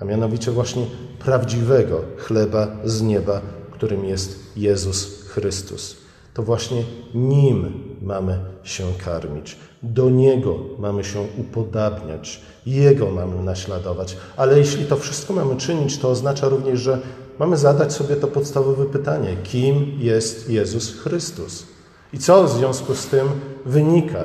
a 0.00 0.04
mianowicie 0.04 0.50
właśnie 0.50 0.86
prawdziwego 1.18 2.00
chleba 2.16 2.66
z 2.84 3.02
nieba, 3.02 3.40
którym 3.70 4.04
jest 4.04 4.56
Jezus 4.56 5.22
Chrystus. 5.28 5.96
To 6.34 6.42
właśnie 6.42 6.84
Nim 7.14 7.72
mamy 8.02 8.38
się 8.62 8.84
karmić, 9.04 9.56
do 9.82 10.10
Niego 10.10 10.58
mamy 10.78 11.04
się 11.04 11.26
upodabniać, 11.38 12.42
Jego 12.66 13.10
mamy 13.10 13.42
naśladować. 13.42 14.16
Ale 14.36 14.58
jeśli 14.58 14.84
to 14.84 14.96
wszystko 14.96 15.32
mamy 15.32 15.56
czynić, 15.56 15.98
to 15.98 16.10
oznacza 16.10 16.48
również, 16.48 16.80
że 16.80 16.98
mamy 17.38 17.56
zadać 17.56 17.92
sobie 17.92 18.16
to 18.16 18.26
podstawowe 18.26 18.86
pytanie: 18.86 19.36
kim 19.44 19.96
jest 19.98 20.50
Jezus 20.50 21.00
Chrystus? 21.00 21.66
I 22.12 22.18
co 22.18 22.44
w 22.44 22.50
związku 22.50 22.94
z 22.94 23.06
tym 23.06 23.28
wynika 23.66 24.24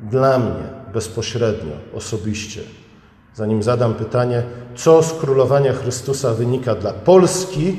dla 0.00 0.38
mnie 0.38 0.64
bezpośrednio, 0.92 1.72
osobiście. 1.94 2.60
Zanim 3.34 3.62
zadam 3.62 3.94
pytanie, 3.94 4.42
co 4.76 5.02
z 5.02 5.12
królowania 5.12 5.72
Chrystusa 5.72 6.34
wynika 6.34 6.74
dla 6.74 6.92
Polski, 6.92 7.76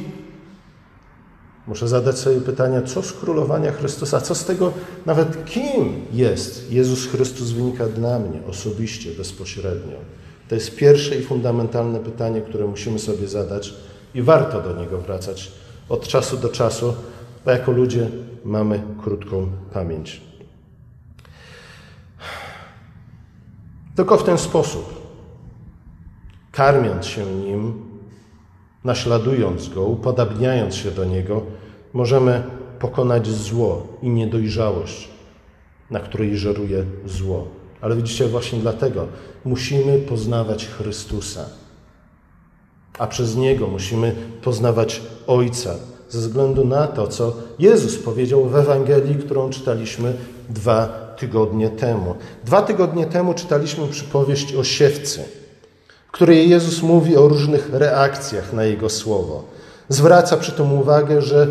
muszę 1.67 1.88
zadać 1.88 2.20
sobie 2.20 2.41
pytanie, 2.41 2.81
co 2.81 3.03
z 3.03 3.13
królowania 3.13 3.72
Chrystusa, 3.72 4.22
co 4.22 4.36
z 4.36 4.46
tego, 4.46 4.74
nawet 5.05 5.46
kim 5.46 6.05
jest 6.13 6.72
Jezus 6.72 7.08
Chrystus 7.08 7.51
wynika 7.51 7.88
dla 7.88 8.20
mnie 8.20 8.39
osobiście, 8.48 9.12
bezpośrednio. 9.12 9.98
To 10.50 10.55
jest 10.55 10.75
pierwsze 10.75 11.15
i 11.15 11.24
fundamentalne 11.24 12.00
pytanie, 12.00 12.41
które 12.41 12.67
musimy 12.67 13.00
sobie 13.00 13.27
zadać 13.27 13.74
i 14.15 14.22
warto 14.22 14.62
do 14.62 14.75
niego 14.75 14.98
wracać 14.98 15.51
od 15.89 16.08
czasu 16.08 16.38
do 16.38 16.50
czasu, 16.50 16.93
bo 17.46 17.51
jako 17.51 17.72
ludzie 17.72 18.10
mamy 18.46 18.84
krótką 19.03 19.48
pamięć. 19.74 20.22
Tylko 23.96 24.17
w 24.17 24.24
ten 24.24 24.38
sposób, 24.38 25.00
karmiąc 26.51 27.05
się 27.05 27.25
nim, 27.25 27.74
naśladując 28.84 29.70
go, 29.70 29.84
upodabniając 29.84 30.75
się 30.75 30.91
do 30.91 31.05
niego, 31.05 31.41
możemy 31.93 32.43
pokonać 32.79 33.27
zło 33.27 33.88
i 34.01 34.10
niedojrzałość, 34.10 35.10
na 35.89 36.00
której 36.00 36.38
żeruje 36.38 36.86
zło. 37.05 37.48
Ale 37.81 37.96
widzicie, 37.96 38.27
właśnie 38.27 38.60
dlatego 38.60 39.08
musimy 39.46 39.98
poznawać 39.98 40.67
Chrystusa, 40.67 41.46
a 42.98 43.08
przez 43.08 43.36
Niego 43.36 43.67
musimy 43.67 44.15
poznawać 44.41 45.01
Ojca, 45.27 45.75
ze 46.10 46.20
względu 46.20 46.65
na 46.65 46.88
to, 46.88 47.08
co 47.08 47.34
Jezus 47.60 47.98
powiedział 47.98 48.46
w 48.46 48.55
Ewangelii, 48.55 49.15
którą 49.15 49.50
czytaliśmy 49.50 50.13
dwa 50.50 50.88
tygodnie 51.17 51.70
temu. 51.70 52.15
Dwa 52.46 52.62
tygodnie 52.62 53.05
temu 53.05 53.34
czytaliśmy 53.34 53.88
przypowieść 53.88 54.55
o 54.55 54.63
siewcy, 54.63 55.24
której 56.12 56.50
Jezus 56.50 56.82
mówi 56.82 57.18
o 57.18 57.27
różnych 57.27 57.70
reakcjach 57.74 58.53
na 58.53 58.63
Jego 58.63 58.89
słowo. 58.89 59.44
Zwraca 59.89 60.38
przy 60.38 60.51
tym 60.51 60.74
uwagę, 60.74 61.22
że 61.22 61.48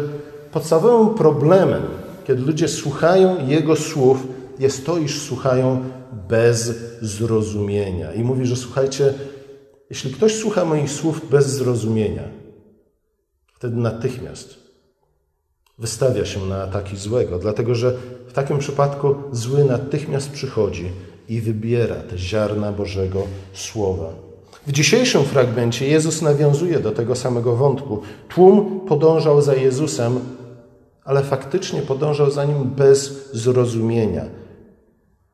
podstawowym 0.53 1.15
problemem, 1.15 1.83
kiedy 2.27 2.43
ludzie 2.43 2.69
słuchają 2.69 3.47
Jego 3.47 3.77
słów, 3.77 4.27
jest 4.59 4.87
to, 4.87 4.99
iż 4.99 5.23
słuchają 5.23 5.85
bez 6.29 6.73
zrozumienia. 7.03 8.13
I 8.13 8.25
mówi, 8.25 8.47
że 8.47 8.57
słuchajcie, 8.57 9.15
jeśli 9.91 10.13
ktoś 10.13 10.35
słucha 10.35 10.65
moich 10.65 10.91
słów 10.91 11.31
bez 11.31 11.47
zrozumienia, 11.47 12.23
wtedy 13.55 13.77
natychmiast 13.77 14.55
wystawia 15.79 16.25
się 16.25 16.47
na 16.47 16.63
ataki 16.63 16.97
złego, 16.97 17.39
dlatego 17.39 17.75
że 17.75 17.95
w 18.29 18.33
takim 18.33 18.59
przypadku 18.59 19.15
zły 19.33 19.65
natychmiast 19.65 20.31
przychodzi 20.31 20.91
i 21.29 21.41
wybiera 21.41 21.97
te 21.97 22.19
ziarna 22.19 22.73
Bożego 22.73 23.27
Słowa. 23.53 24.30
W 24.71 24.73
dzisiejszym 24.73 25.25
fragmencie 25.25 25.89
Jezus 25.89 26.23
nawiązuje 26.23 26.81
do 26.81 26.93
tego 26.93 27.17
samego 27.17 27.57
wątku. 27.57 28.03
Tłum 28.29 28.81
podążał 28.81 29.43
za 29.43 29.55
Jezusem, 29.55 30.21
ale 31.05 31.23
faktycznie 31.23 31.83
podążał 31.83 32.31
za 32.31 32.45
nim 32.45 32.71
bez 32.71 33.33
zrozumienia. 33.33 34.25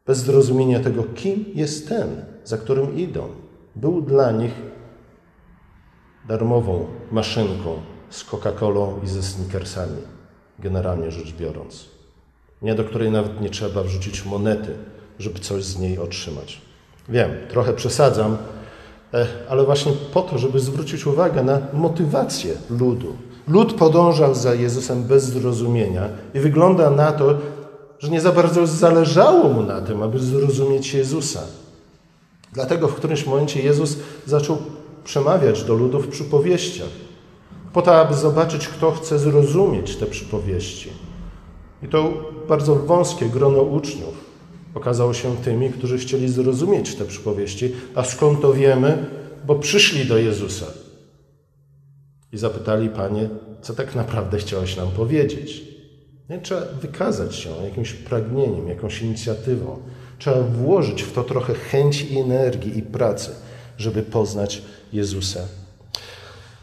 Bez 0.06 0.18
zrozumienia 0.18 0.80
tego, 0.80 1.04
kim 1.14 1.44
jest 1.54 1.88
ten, 1.88 2.24
za 2.44 2.58
którym 2.58 2.96
idą. 2.96 3.28
Był 3.74 4.02
dla 4.02 4.30
nich 4.32 4.52
darmową 6.28 6.86
maszynką 7.12 7.80
z 8.10 8.24
Coca-Colą 8.24 9.04
i 9.04 9.08
ze 9.08 9.22
sneakersami, 9.22 10.02
generalnie 10.58 11.10
rzecz 11.10 11.32
biorąc. 11.32 11.88
Nie 12.62 12.74
do 12.74 12.84
której 12.84 13.10
nawet 13.10 13.40
nie 13.40 13.50
trzeba 13.50 13.82
wrzucić 13.82 14.24
monety, 14.24 14.74
żeby 15.18 15.38
coś 15.38 15.64
z 15.64 15.78
niej 15.78 15.98
otrzymać. 15.98 16.60
Wiem, 17.08 17.30
trochę 17.48 17.72
przesadzam, 17.72 18.36
ale 19.48 19.64
właśnie 19.64 19.92
po 20.12 20.22
to, 20.22 20.38
żeby 20.38 20.60
zwrócić 20.60 21.06
uwagę 21.06 21.42
na 21.42 21.58
motywację 21.72 22.54
ludu. 22.70 23.16
Lud 23.48 23.74
podążał 23.74 24.34
za 24.34 24.54
Jezusem 24.54 25.04
bez 25.04 25.24
zrozumienia 25.24 26.08
i 26.34 26.40
wygląda 26.40 26.90
na 26.90 27.12
to, 27.12 27.34
że 27.98 28.08
nie 28.08 28.20
za 28.20 28.32
bardzo 28.32 28.66
zależało 28.66 29.48
mu 29.48 29.62
na 29.62 29.80
tym, 29.80 30.02
aby 30.02 30.18
zrozumieć 30.18 30.94
Jezusa. 30.94 31.40
Dlatego 32.52 32.88
w 32.88 32.94
którymś 32.94 33.26
momencie 33.26 33.62
Jezus 33.62 33.96
zaczął 34.26 34.58
przemawiać 35.04 35.64
do 35.64 35.74
ludu 35.74 36.00
w 36.00 36.08
przypowieściach, 36.08 36.88
po 37.72 37.82
to, 37.82 38.00
aby 38.00 38.14
zobaczyć, 38.14 38.68
kto 38.68 38.92
chce 38.92 39.18
zrozumieć 39.18 39.96
te 39.96 40.06
przypowieści. 40.06 40.90
I 41.82 41.88
to 41.88 42.12
bardzo 42.48 42.74
wąskie 42.74 43.26
grono 43.26 43.62
uczniów 43.62 44.25
okazało 44.76 45.14
się 45.14 45.36
tymi, 45.36 45.70
którzy 45.70 45.98
chcieli 45.98 46.28
zrozumieć 46.28 46.94
te 46.94 47.04
przypowieści. 47.04 47.72
A 47.94 48.04
skąd 48.04 48.40
to 48.40 48.52
wiemy? 48.52 49.06
Bo 49.46 49.54
przyszli 49.54 50.04
do 50.04 50.18
Jezusa 50.18 50.66
i 52.32 52.38
zapytali, 52.38 52.88
Panie, 52.88 53.28
co 53.62 53.74
tak 53.74 53.94
naprawdę 53.94 54.38
chciałeś 54.38 54.76
nam 54.76 54.90
powiedzieć? 54.90 55.64
Nie? 56.30 56.40
Trzeba 56.40 56.60
wykazać 56.80 57.36
się 57.36 57.50
jakimś 57.64 57.92
pragnieniem, 57.92 58.68
jakąś 58.68 59.02
inicjatywą. 59.02 59.78
Trzeba 60.18 60.40
włożyć 60.40 61.02
w 61.02 61.12
to 61.12 61.24
trochę 61.24 61.54
chęci 61.54 62.14
i 62.14 62.18
energii 62.18 62.78
i 62.78 62.82
pracy, 62.82 63.30
żeby 63.78 64.02
poznać 64.02 64.62
Jezusa. 64.92 65.40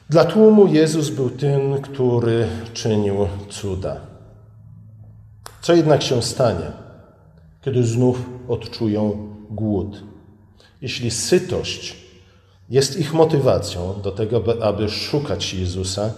Dla 0.10 0.26
tłumu 0.26 0.68
Jezus 0.68 1.10
był 1.10 1.30
tym, 1.30 1.82
który 1.82 2.48
czynił 2.74 3.16
cuda. 3.50 4.02
Co 5.62 5.74
jednak 5.74 6.04
się 6.04 6.22
stanie, 6.22 6.83
kiedy 7.66 7.84
znów 7.84 8.30
odczują 8.48 9.28
głód? 9.50 10.04
Jeśli 10.82 11.12
sytość 11.12 11.96
jest 12.70 13.00
ich 13.00 13.14
motywacją 13.14 14.02
do 14.04 14.12
tego, 14.12 14.44
aby 14.62 14.90
szukać 14.90 15.54
Jezusa, 15.54 16.14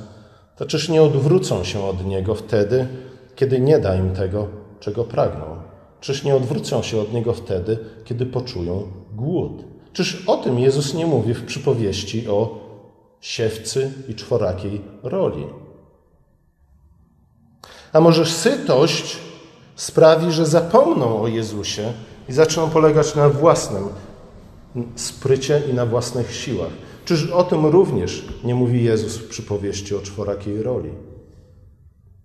to 0.57 0.65
czyż 0.65 0.89
nie 0.89 1.03
odwrócą 1.03 1.63
się 1.63 1.83
od 1.83 2.05
Niego 2.05 2.35
wtedy, 2.35 2.87
kiedy 3.35 3.59
nie 3.59 3.79
da 3.79 3.95
im 3.95 4.13
tego, 4.13 4.47
czego 4.79 5.03
pragną? 5.03 5.45
Czyż 6.01 6.23
nie 6.23 6.35
odwrócą 6.35 6.81
się 6.81 7.01
od 7.01 7.13
Niego 7.13 7.33
wtedy, 7.33 7.77
kiedy 8.05 8.25
poczują 8.25 8.83
głód? 9.13 9.63
Czyż 9.93 10.23
o 10.27 10.37
tym 10.37 10.59
Jezus 10.59 10.93
nie 10.93 11.05
mówi 11.05 11.33
w 11.33 11.45
przypowieści 11.45 12.27
o 12.27 12.59
siewcy 13.21 13.91
i 14.07 14.15
czworakiej 14.15 14.81
roli? 15.03 15.45
A 17.93 17.99
może 17.99 18.25
sytość 18.25 19.17
sprawi, 19.75 20.31
że 20.31 20.45
zapomną 20.45 21.21
o 21.21 21.27
Jezusie 21.27 21.93
i 22.29 22.33
zaczną 22.33 22.69
polegać 22.69 23.15
na 23.15 23.29
własnym 23.29 23.83
sprycie 24.95 25.61
i 25.71 25.73
na 25.73 25.85
własnych 25.85 26.35
siłach. 26.35 26.71
Czyż 27.05 27.31
o 27.31 27.43
tym 27.43 27.65
również 27.65 28.25
nie 28.43 28.55
mówi 28.55 28.83
Jezus 28.83 29.17
w 29.17 29.27
przypowieści 29.27 29.95
o 29.95 30.01
czworakiej 30.01 30.63
roli? 30.63 30.89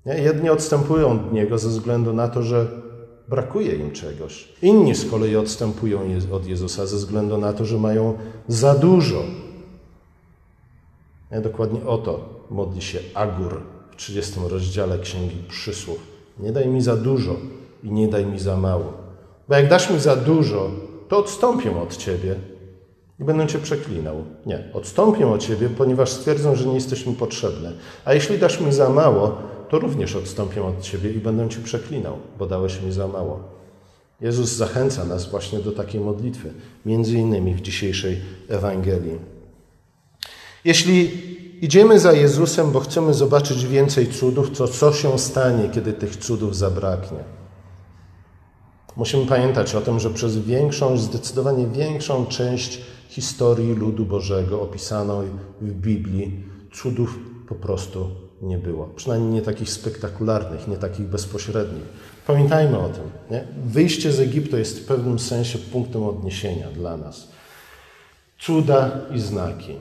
Jedni 0.07 0.51
odstępują 0.51 1.13
od 1.13 1.33
Niego 1.33 1.59
ze 1.59 1.69
względu 1.69 2.13
na 2.13 2.29
to, 2.29 2.43
że 2.43 2.67
brakuje 3.29 3.75
im 3.75 3.91
czegoś. 3.93 4.49
Inni 4.63 4.95
z 4.95 5.11
kolei 5.11 5.37
odstępują 5.37 6.01
od 6.33 6.47
Jezusa 6.47 6.87
ze 6.87 6.97
względu 6.97 7.39
na 7.39 7.53
to, 7.53 7.65
że 7.65 7.79
mają 7.79 8.19
za 8.49 8.75
dużo. 8.75 9.23
Nie? 11.33 11.41
Dokładnie 11.41 11.87
o 11.87 11.99
to 11.99 12.29
modli 12.51 12.83
się 12.83 12.99
Agur 13.15 13.61
w 13.91 13.97
30 13.97 14.41
rozdziale 14.49 14.99
Księgi 14.99 15.37
Przysłów. 15.49 16.10
Nie 16.43 16.53
daj 16.53 16.69
mi 16.69 16.83
za 16.83 16.97
dużo 16.97 17.37
i 17.83 17.91
nie 17.91 18.09
daj 18.09 18.27
mi 18.27 18.39
za 18.39 18.57
mało. 18.57 18.93
Bo 19.49 19.55
jak 19.55 19.69
dasz 19.69 19.91
mi 19.91 20.01
za 20.01 20.17
dużo, 20.17 20.71
to 21.09 21.19
odstąpię 21.19 21.81
od 21.81 21.97
Ciebie 21.97 22.35
i 23.21 23.25
będę 23.25 23.47
Cię 23.47 23.59
przeklinał. 23.59 24.25
Nie, 24.47 24.65
odstąpię 24.73 25.29
od 25.29 25.43
Ciebie, 25.43 25.69
ponieważ 25.69 26.11
stwierdzą, 26.11 26.57
że 26.57 26.67
nie 26.67 26.75
jesteś 26.75 27.07
mi 27.07 27.15
potrzebny. 27.15 27.73
A 28.05 28.15
jeśli 28.15 28.39
dasz 28.39 28.61
mi 28.61 28.73
za 28.73 28.89
mało, 28.89 29.39
to 29.69 29.79
również 29.79 30.17
odstąpię 30.17 30.65
od 30.65 30.81
Ciebie 30.81 31.11
i 31.11 31.19
będę 31.19 31.49
Cię 31.49 31.61
przeklinał, 31.61 32.17
bo 32.39 32.47
dałeś 32.47 32.83
mi 32.83 32.93
za 32.93 33.09
mało. 33.09 33.41
Jezus 34.21 34.51
zachęca 34.51 35.05
nas 35.05 35.31
właśnie 35.31 35.59
do 35.59 35.73
takiej 35.73 36.01
modlitwy, 36.01 36.53
między 36.87 37.15
innymi 37.15 37.55
w 37.55 37.61
dzisiejszej 37.61 38.21
Ewangelii. 38.49 39.19
Jeśli 40.65 41.11
idziemy 41.61 41.99
za 41.99 42.13
Jezusem, 42.13 42.71
bo 42.71 42.81
chcemy 42.81 43.15
zobaczyć 43.15 43.67
więcej 43.67 44.07
cudów, 44.07 44.59
to 44.59 44.69
co 44.69 44.93
się 44.93 45.19
stanie, 45.19 45.69
kiedy 45.69 45.93
tych 45.93 46.17
cudów 46.17 46.57
zabraknie? 46.57 47.19
Musimy 48.97 49.27
pamiętać 49.27 49.75
o 49.75 49.81
tym, 49.81 50.01
że 50.01 50.11
przez 50.11 50.39
większą, 50.39 50.99
zdecydowanie 50.99 51.67
większą 51.67 52.27
część 52.27 52.81
historii 53.09 53.75
ludu 53.75 54.05
Bożego 54.05 54.63
opisaną 54.63 55.23
w 55.61 55.73
Biblii 55.73 56.45
cudów 56.73 57.19
po 57.49 57.55
prostu 57.55 58.11
nie 58.43 58.59
było. 58.59 58.87
Przynajmniej 58.97 59.33
nie 59.33 59.43
takich 59.43 59.71
spektakularnych, 59.71 60.69
nie 60.69 60.77
takich 60.77 61.07
bezpośrednich. 61.07 61.83
Pamiętajmy 62.27 62.79
o 62.79 62.89
tym. 62.89 63.03
Nie? 63.31 63.45
Wyjście 63.65 64.13
z 64.13 64.21
Egiptu 64.21 64.57
jest 64.57 64.81
w 64.81 64.87
pewnym 64.87 65.19
sensie 65.19 65.59
punktem 65.59 66.03
odniesienia 66.03 66.71
dla 66.71 66.97
nas. 66.97 67.29
Cuda 68.39 68.91
i 69.15 69.21
znaki. 69.21 69.77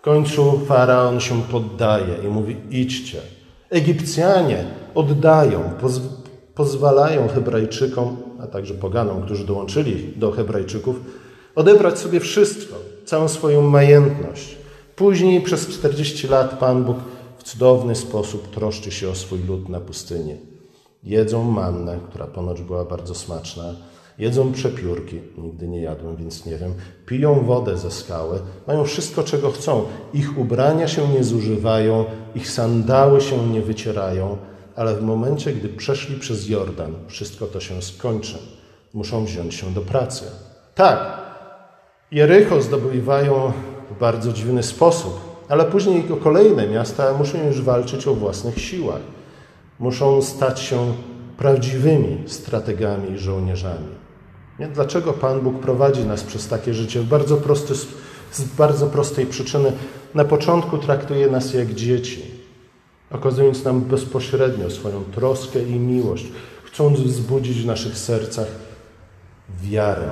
W 0.00 0.02
końcu 0.02 0.60
faraon 0.66 1.20
się 1.20 1.42
poddaje 1.42 2.14
i 2.24 2.28
mówi: 2.28 2.56
idźcie. 2.70 3.20
Egipcjanie 3.70 4.64
oddają, 4.94 5.72
pozwalają 6.54 7.28
Hebrajczykom, 7.28 8.16
a 8.42 8.46
także 8.46 8.74
poganom, 8.74 9.22
którzy 9.22 9.46
dołączyli 9.46 10.12
do 10.16 10.30
Hebrajczyków, 10.30 10.96
odebrać 11.54 11.98
sobie 11.98 12.20
wszystko, 12.20 12.74
całą 13.04 13.28
swoją 13.28 13.62
majętność. 13.62 14.56
Później 14.96 15.40
przez 15.40 15.68
40 15.68 16.28
lat 16.28 16.58
Pan 16.58 16.84
Bóg 16.84 16.96
w 17.38 17.42
cudowny 17.42 17.94
sposób 17.94 18.50
troszczy 18.54 18.90
się 18.90 19.08
o 19.08 19.14
swój 19.14 19.38
lud 19.48 19.68
na 19.68 19.80
pustyni. 19.80 20.36
Jedzą 21.04 21.44
mannę, 21.44 21.98
która 22.10 22.26
ponoć 22.26 22.62
była 22.62 22.84
bardzo 22.84 23.14
smaczna, 23.14 23.74
jedzą 24.20 24.52
przepiórki, 24.52 25.20
nigdy 25.38 25.68
nie 25.68 25.80
jadłem, 25.80 26.16
więc 26.16 26.46
nie 26.46 26.56
wiem, 26.56 26.74
piją 27.06 27.44
wodę 27.44 27.78
ze 27.78 27.90
skały, 27.90 28.38
mają 28.66 28.84
wszystko, 28.84 29.22
czego 29.22 29.50
chcą. 29.50 29.84
Ich 30.14 30.38
ubrania 30.38 30.88
się 30.88 31.08
nie 31.08 31.24
zużywają, 31.24 32.04
ich 32.34 32.50
sandały 32.50 33.20
się 33.20 33.48
nie 33.48 33.62
wycierają, 33.62 34.36
ale 34.76 34.94
w 34.94 35.02
momencie, 35.02 35.52
gdy 35.52 35.68
przeszli 35.68 36.16
przez 36.16 36.48
Jordan, 36.48 36.94
wszystko 37.06 37.46
to 37.46 37.60
się 37.60 37.82
skończy. 37.82 38.38
Muszą 38.94 39.24
wziąć 39.24 39.54
się 39.54 39.74
do 39.74 39.80
pracy. 39.80 40.24
Tak, 40.74 41.20
Jericho 42.10 42.62
zdobywają 42.62 43.52
w 43.90 44.00
bardzo 44.00 44.32
dziwny 44.32 44.62
sposób, 44.62 45.20
ale 45.48 45.64
później 45.64 46.04
kolejne 46.22 46.68
miasta 46.68 47.12
muszą 47.18 47.46
już 47.46 47.62
walczyć 47.62 48.06
o 48.06 48.14
własnych 48.14 48.60
siłach. 48.60 49.00
Muszą 49.78 50.22
stać 50.22 50.60
się 50.60 50.94
prawdziwymi 51.36 52.22
strategami 52.26 53.12
i 53.12 53.18
żołnierzami. 53.18 54.00
Nie? 54.60 54.68
Dlaczego 54.68 55.12
Pan 55.12 55.40
Bóg 55.40 55.60
prowadzi 55.60 56.04
nas 56.04 56.22
przez 56.22 56.48
takie 56.48 56.74
życie? 56.74 57.00
W 57.00 57.04
bardzo 57.04 57.36
prosty, 57.36 57.74
z 58.32 58.42
bardzo 58.58 58.86
prostej 58.86 59.26
przyczyny. 59.26 59.72
Na 60.14 60.24
początku 60.24 60.78
traktuje 60.78 61.30
nas 61.30 61.54
jak 61.54 61.74
dzieci 61.74 62.40
okazując 63.10 63.64
nam 63.64 63.80
bezpośrednio 63.80 64.70
swoją 64.70 65.04
troskę 65.04 65.62
i 65.62 65.74
miłość, 65.74 66.26
chcąc 66.64 67.00
wzbudzić 67.00 67.62
w 67.62 67.66
naszych 67.66 67.98
sercach 67.98 68.46
wiarę, 69.62 70.08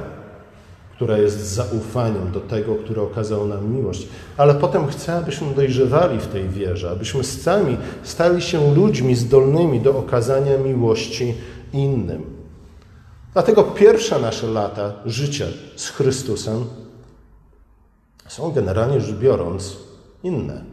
która 0.92 1.18
jest 1.18 1.38
zaufaniem 1.38 2.32
do 2.32 2.40
tego, 2.40 2.74
który 2.74 3.00
okazał 3.00 3.46
nam 3.46 3.74
miłość. 3.74 4.08
Ale 4.36 4.54
potem 4.54 4.86
chce, 4.86 5.16
abyśmy 5.16 5.54
dojrzewali 5.54 6.20
w 6.20 6.26
tej 6.26 6.48
wierze, 6.48 6.90
abyśmy 6.90 7.24
sami 7.24 7.76
stali 8.02 8.42
się 8.42 8.74
ludźmi 8.74 9.14
zdolnymi 9.14 9.80
do 9.80 9.98
okazania 9.98 10.58
miłości 10.58 11.34
innym. 11.72 12.37
Dlatego 13.32 13.64
pierwsze 13.64 14.18
nasze 14.18 14.46
lata 14.46 14.92
życia 15.04 15.46
z 15.76 15.88
Chrystusem 15.88 16.64
są 18.28 18.52
generalnie 18.52 19.00
rzecz 19.00 19.16
biorąc 19.16 19.76
inne. 20.22 20.64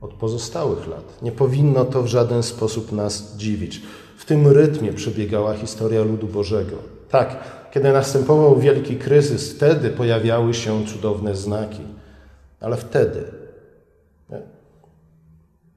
od 0.00 0.14
pozostałych 0.14 0.86
lat. 0.86 1.22
Nie 1.22 1.32
powinno 1.32 1.84
to 1.84 2.02
w 2.02 2.06
żaden 2.06 2.42
sposób 2.42 2.92
nas 2.92 3.36
dziwić. 3.36 3.82
W 4.16 4.24
tym 4.24 4.48
rytmie 4.48 4.92
przebiegała 4.92 5.54
historia 5.54 6.02
ludu 6.02 6.26
Bożego. 6.26 6.76
Tak, 7.10 7.44
kiedy 7.70 7.92
następował 7.92 8.60
wielki 8.60 8.96
kryzys, 8.96 9.52
wtedy 9.52 9.90
pojawiały 9.90 10.54
się 10.54 10.86
cudowne 10.86 11.36
znaki. 11.36 11.82
Ale 12.60 12.76
wtedy 12.76 13.24
nie? 14.30 14.42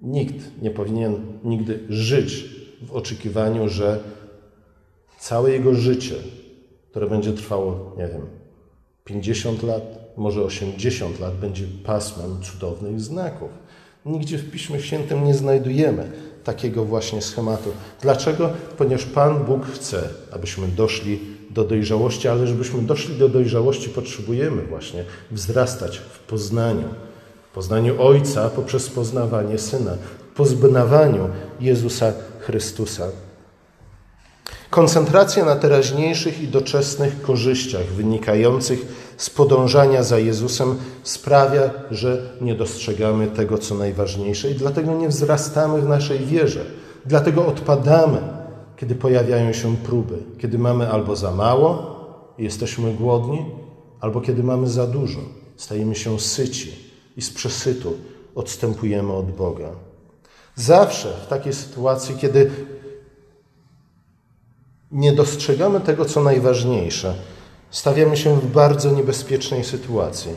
nikt 0.02 0.62
nie 0.62 0.72
powinien 0.72 1.16
nigdy 1.44 1.80
żyć 1.90 2.50
w 2.82 2.92
oczekiwaniu, 2.92 3.70
że 3.70 4.00
całe 5.26 5.52
jego 5.52 5.76
życie, 5.76 6.16
które 6.92 7.08
będzie 7.08 7.34
trwało, 7.34 7.96
nie 7.98 8.08
wiem, 8.08 8.22
50 9.04 9.64
lat, 9.64 9.84
może 10.18 10.44
80 10.44 11.20
lat, 11.20 11.36
będzie 11.36 11.66
pasmem 11.86 12.42
cudownych 12.42 13.02
znaków. 13.02 13.50
Nigdzie 14.06 14.38
w 14.38 14.52
Piśmie 14.52 14.80
Świętym 14.80 15.24
nie 15.24 15.34
znajdujemy 15.34 16.12
takiego 16.44 16.86
właśnie 16.86 17.22
schematu. 17.22 17.70
Dlaczego? 18.02 18.50
Ponieważ 18.78 19.06
Pan 19.06 19.46
Bóg 19.46 19.66
chce, 19.66 20.10
abyśmy 20.32 20.68
doszli 20.68 21.20
do 21.50 21.64
dojrzałości, 21.64 22.28
ale 22.28 22.48
żebyśmy 22.48 22.82
doszli 22.82 23.16
do 23.16 23.30
dojrzałości, 23.30 23.90
potrzebujemy 23.90 24.62
właśnie 24.62 25.04
wzrastać 25.32 25.98
w 25.98 26.20
poznaniu. 26.20 26.88
W 27.52 27.54
poznaniu 27.54 28.02
Ojca 28.02 28.50
poprzez 28.50 28.90
poznawanie 28.90 29.58
Syna, 29.58 29.98
poznawaniu 30.36 31.30
Jezusa 31.60 32.14
Chrystusa. 32.40 33.08
Koncentracja 34.76 35.46
na 35.46 35.56
teraźniejszych 35.56 36.42
i 36.42 36.48
doczesnych 36.48 37.22
korzyściach 37.22 37.86
wynikających 37.86 38.80
z 39.18 39.30
podążania 39.30 40.04
za 40.04 40.20
Jezusem 40.20 40.76
sprawia, 41.04 41.70
że 41.92 42.22
nie 42.42 42.56
dostrzegamy 42.56 43.28
tego, 43.28 43.58
co 43.58 43.76
najważniejsze 43.76 44.52
i 44.52 44.56
dlatego 44.56 44.94
nie 44.94 45.10
wzrastamy 45.10 45.82
w 45.82 45.88
naszej 45.88 46.20
wierze. 46.20 46.66
Dlatego 47.06 47.46
odpadamy, 47.48 48.18
kiedy 48.78 48.96
pojawiają 48.96 49.54
się 49.54 49.78
próby, 49.78 50.18
kiedy 50.38 50.58
mamy 50.58 50.92
albo 50.92 51.16
za 51.16 51.32
mało 51.32 51.96
i 52.38 52.44
jesteśmy 52.44 52.94
głodni, 52.94 53.46
albo 54.00 54.22
kiedy 54.22 54.44
mamy 54.44 54.68
za 54.68 54.88
dużo, 54.88 55.20
stajemy 55.58 55.96
się 55.96 56.20
syci 56.20 56.72
i 57.18 57.22
z 57.22 57.30
przesytu 57.30 57.94
odstępujemy 58.36 59.14
od 59.14 59.32
Boga. 59.32 59.70
Zawsze 60.56 61.14
w 61.26 61.28
takiej 61.28 61.54
sytuacji, 61.54 62.16
kiedy 62.16 62.52
nie 64.92 65.14
dostrzegamy 65.14 65.80
tego, 65.82 66.06
co 66.06 66.24
najważniejsze, 66.24 67.16
stawiamy 67.70 68.18
się 68.18 68.40
w 68.40 68.52
bardzo 68.52 68.92
niebezpiecznej 68.92 69.64
sytuacji. 69.64 70.32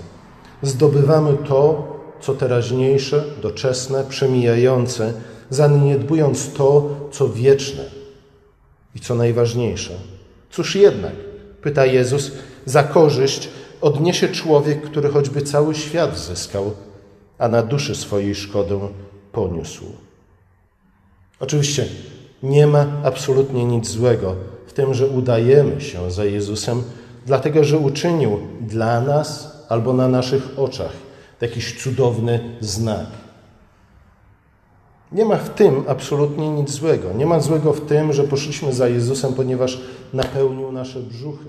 Zdobywamy 0.63 1.37
to, 1.49 1.89
co 2.21 2.35
teraźniejsze, 2.35 3.25
doczesne, 3.43 4.05
przemijające, 4.09 5.13
zaniedbując 5.51 6.53
to, 6.53 6.91
co 7.13 7.29
wieczne 7.29 7.85
i 8.95 9.01
co 9.01 9.15
najważniejsze. 9.15 9.95
Cóż 10.51 10.77
jednak, 10.77 11.15
pyta 11.63 11.87
Jezus, 11.87 12.33
za 12.65 12.83
korzyść 12.83 13.49
odniesie 13.81 14.29
człowiek, 14.29 14.83
który 14.83 15.09
choćby 15.09 15.43
cały 15.43 15.75
świat 15.75 16.19
zyskał, 16.19 16.73
a 17.39 17.49
na 17.49 17.63
duszy 17.63 17.95
swojej 17.95 18.35
szkodę 18.35 18.89
poniósł. 19.33 19.85
Oczywiście 21.41 21.87
nie 22.43 22.67
ma 22.67 22.87
absolutnie 23.05 23.65
nic 23.65 23.89
złego 23.89 24.35
w 24.67 24.73
tym, 24.73 24.95
że 24.95 25.07
udajemy 25.07 25.81
się 25.81 26.11
za 26.11 26.25
Jezusem, 26.25 26.83
dlatego 27.27 27.65
że 27.65 27.79
uczynił 27.79 28.39
dla 28.61 29.01
nas 29.01 29.57
albo 29.69 29.93
na 29.93 30.09
naszych 30.09 30.59
oczach 30.59 30.93
jakiś 31.41 31.83
cudowny 31.83 32.41
znak. 32.61 33.07
Nie 35.13 35.25
ma 35.25 35.37
w 35.37 35.51
tym 35.51 35.85
absolutnie 35.89 36.51
nic 36.51 36.71
złego. 36.71 37.13
Nie 37.13 37.27
ma 37.27 37.41
złego 37.41 37.73
w 37.73 37.81
tym, 37.81 38.13
że 38.13 38.25
poszliśmy 38.25 38.73
za 38.73 38.89
Jezusem, 38.89 39.35
ponieważ 39.35 39.81
napełnił 40.13 40.73
nasze 40.73 41.01
brzuchy. 41.01 41.45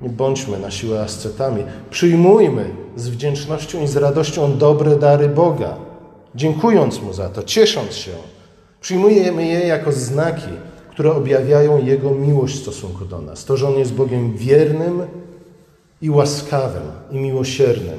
Nie 0.00 0.08
bądźmy 0.08 0.58
na 0.58 0.70
siłę 0.70 1.02
ascetami. 1.02 1.64
Przyjmujmy 1.90 2.70
z 2.96 3.08
wdzięcznością 3.08 3.82
i 3.82 3.86
z 3.86 3.96
radością 3.96 4.58
dobre 4.58 4.96
dary 4.96 5.28
Boga, 5.28 5.76
dziękując 6.34 7.02
Mu 7.02 7.12
za 7.12 7.28
to, 7.28 7.42
ciesząc 7.42 7.94
się. 7.94 8.12
Przyjmujemy 8.82 9.46
je 9.46 9.66
jako 9.66 9.92
znaki, 9.92 10.48
które 10.90 11.12
objawiają 11.12 11.84
Jego 11.84 12.10
miłość 12.10 12.56
w 12.56 12.62
stosunku 12.62 13.04
do 13.04 13.20
nas. 13.20 13.44
To, 13.44 13.56
że 13.56 13.68
On 13.68 13.74
jest 13.74 13.94
Bogiem 13.94 14.36
wiernym 14.36 15.02
i 16.02 16.10
łaskawym 16.10 16.82
i 17.10 17.18
miłosiernym. 17.18 17.98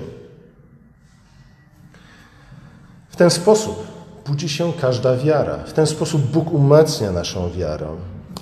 W 3.10 3.15
ten 3.15 3.30
sposób 3.30 3.88
budzi 4.26 4.50
się 4.50 4.74
każda 4.82 5.17
wiara. 5.17 5.58
W 5.58 5.74
ten 5.74 5.88
sposób 5.88 6.22
Bóg 6.22 6.54
umacnia 6.54 7.12
naszą 7.12 7.52
wiarę. 7.52 7.88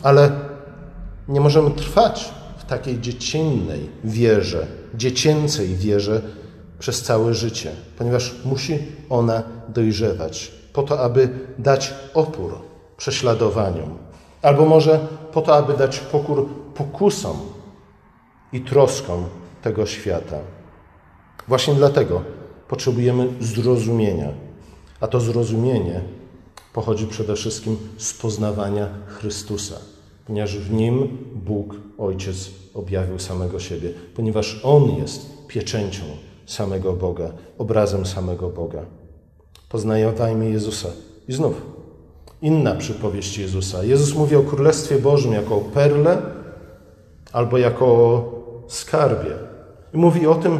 Ale 0.03 0.31
nie 1.27 1.39
możemy 1.39 1.71
trwać 1.71 2.31
w 2.57 2.65
takiej 2.65 2.99
dziecięcej 2.99 3.89
wierze, 4.03 4.67
dziecięcej 4.95 5.75
wierze 5.75 6.21
przez 6.79 7.01
całe 7.01 7.33
życie, 7.33 7.71
ponieważ 7.97 8.35
musi 8.45 8.79
ona 9.09 9.43
dojrzewać 9.69 10.60
po 10.73 10.83
to, 10.83 10.99
aby 10.99 11.29
dać 11.59 11.93
opór 12.13 12.59
prześladowaniom, 12.97 13.97
albo 14.41 14.65
może 14.65 14.99
po 15.33 15.41
to, 15.41 15.55
aby 15.55 15.73
dać 15.73 15.99
pokór 15.99 16.49
pokusom 16.75 17.37
i 18.53 18.61
troskom 18.61 19.25
tego 19.61 19.85
świata. 19.85 20.37
Właśnie 21.47 21.73
dlatego 21.73 22.21
potrzebujemy 22.67 23.27
zrozumienia, 23.39 24.27
a 24.99 25.07
to 25.07 25.19
zrozumienie 25.19 26.01
pochodzi 26.73 27.07
przede 27.07 27.35
wszystkim 27.35 27.77
z 27.97 28.13
poznawania 28.13 28.89
Chrystusa, 29.07 29.75
ponieważ 30.27 30.57
w 30.57 30.73
nim 30.73 31.17
Bóg, 31.35 31.75
Ojciec, 31.97 32.51
objawił 32.73 33.19
samego 33.19 33.59
siebie, 33.59 33.89
ponieważ 34.15 34.59
On 34.63 34.95
jest 34.95 35.47
pieczęcią 35.47 36.03
samego 36.45 36.93
Boga, 36.93 37.31
obrazem 37.57 38.05
samego 38.05 38.49
Boga. 38.49 38.85
Poznajmy 39.71 40.49
Jezusa. 40.49 40.89
I 41.27 41.33
znów 41.33 41.61
inna 42.41 42.75
przypowieść 42.75 43.37
Jezusa. 43.37 43.83
Jezus 43.83 44.15
mówi 44.15 44.35
o 44.35 44.43
Królestwie 44.43 44.99
Bożym 44.99 45.33
jako 45.33 45.55
o 45.55 45.61
perle 45.61 46.21
albo 47.31 47.57
jako 47.57 47.85
o 47.85 48.41
skarbie. 48.67 49.35
I 49.93 49.97
mówi 49.97 50.27
o 50.27 50.35
tym, 50.35 50.59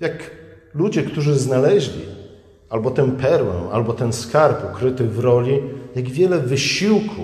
jak 0.00 0.30
ludzie, 0.74 1.02
którzy 1.02 1.38
znaleźli 1.38 2.04
albo 2.70 2.90
tę 2.90 3.12
perłę, 3.12 3.54
albo 3.72 3.92
ten 3.92 4.12
skarb 4.12 4.72
ukryty 4.72 5.08
w 5.08 5.18
roli, 5.18 5.60
jak 5.94 6.08
wiele 6.08 6.38
wysiłku 6.38 7.22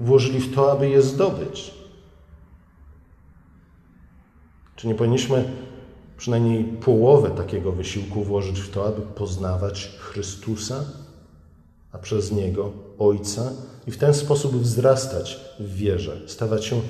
włożyli 0.00 0.40
w 0.40 0.54
to, 0.54 0.72
aby 0.72 0.88
je 0.88 1.02
zdobyć. 1.02 1.74
Czy 4.76 4.88
nie 4.88 4.94
powinniśmy 4.94 5.44
przynajmniej 6.22 6.64
połowę 6.64 7.30
takiego 7.30 7.72
wysiłku 7.72 8.24
włożyć 8.24 8.60
w 8.60 8.70
to, 8.70 8.86
aby 8.86 9.02
poznawać 9.02 9.90
Chrystusa, 9.98 10.84
a 11.92 11.98
przez 11.98 12.32
Niego 12.32 12.72
Ojca 12.98 13.52
i 13.86 13.90
w 13.90 13.98
ten 13.98 14.14
sposób 14.14 14.56
wzrastać 14.56 15.40
w 15.60 15.74
wierze, 15.74 16.20
stawać 16.26 16.64
się 16.64 16.80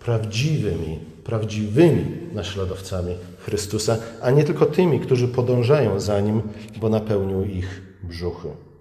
prawdziwymi, 0.00 0.98
prawdziwymi 1.24 2.04
naśladowcami 2.32 3.14
Chrystusa, 3.38 3.96
a 4.22 4.30
nie 4.30 4.44
tylko 4.44 4.66
tymi, 4.66 5.00
którzy 5.00 5.28
podążają 5.28 6.00
za 6.00 6.20
Nim, 6.20 6.42
bo 6.80 6.88
napełnił 6.88 7.44
ich 7.44 7.82
brzuchy. 8.02 8.48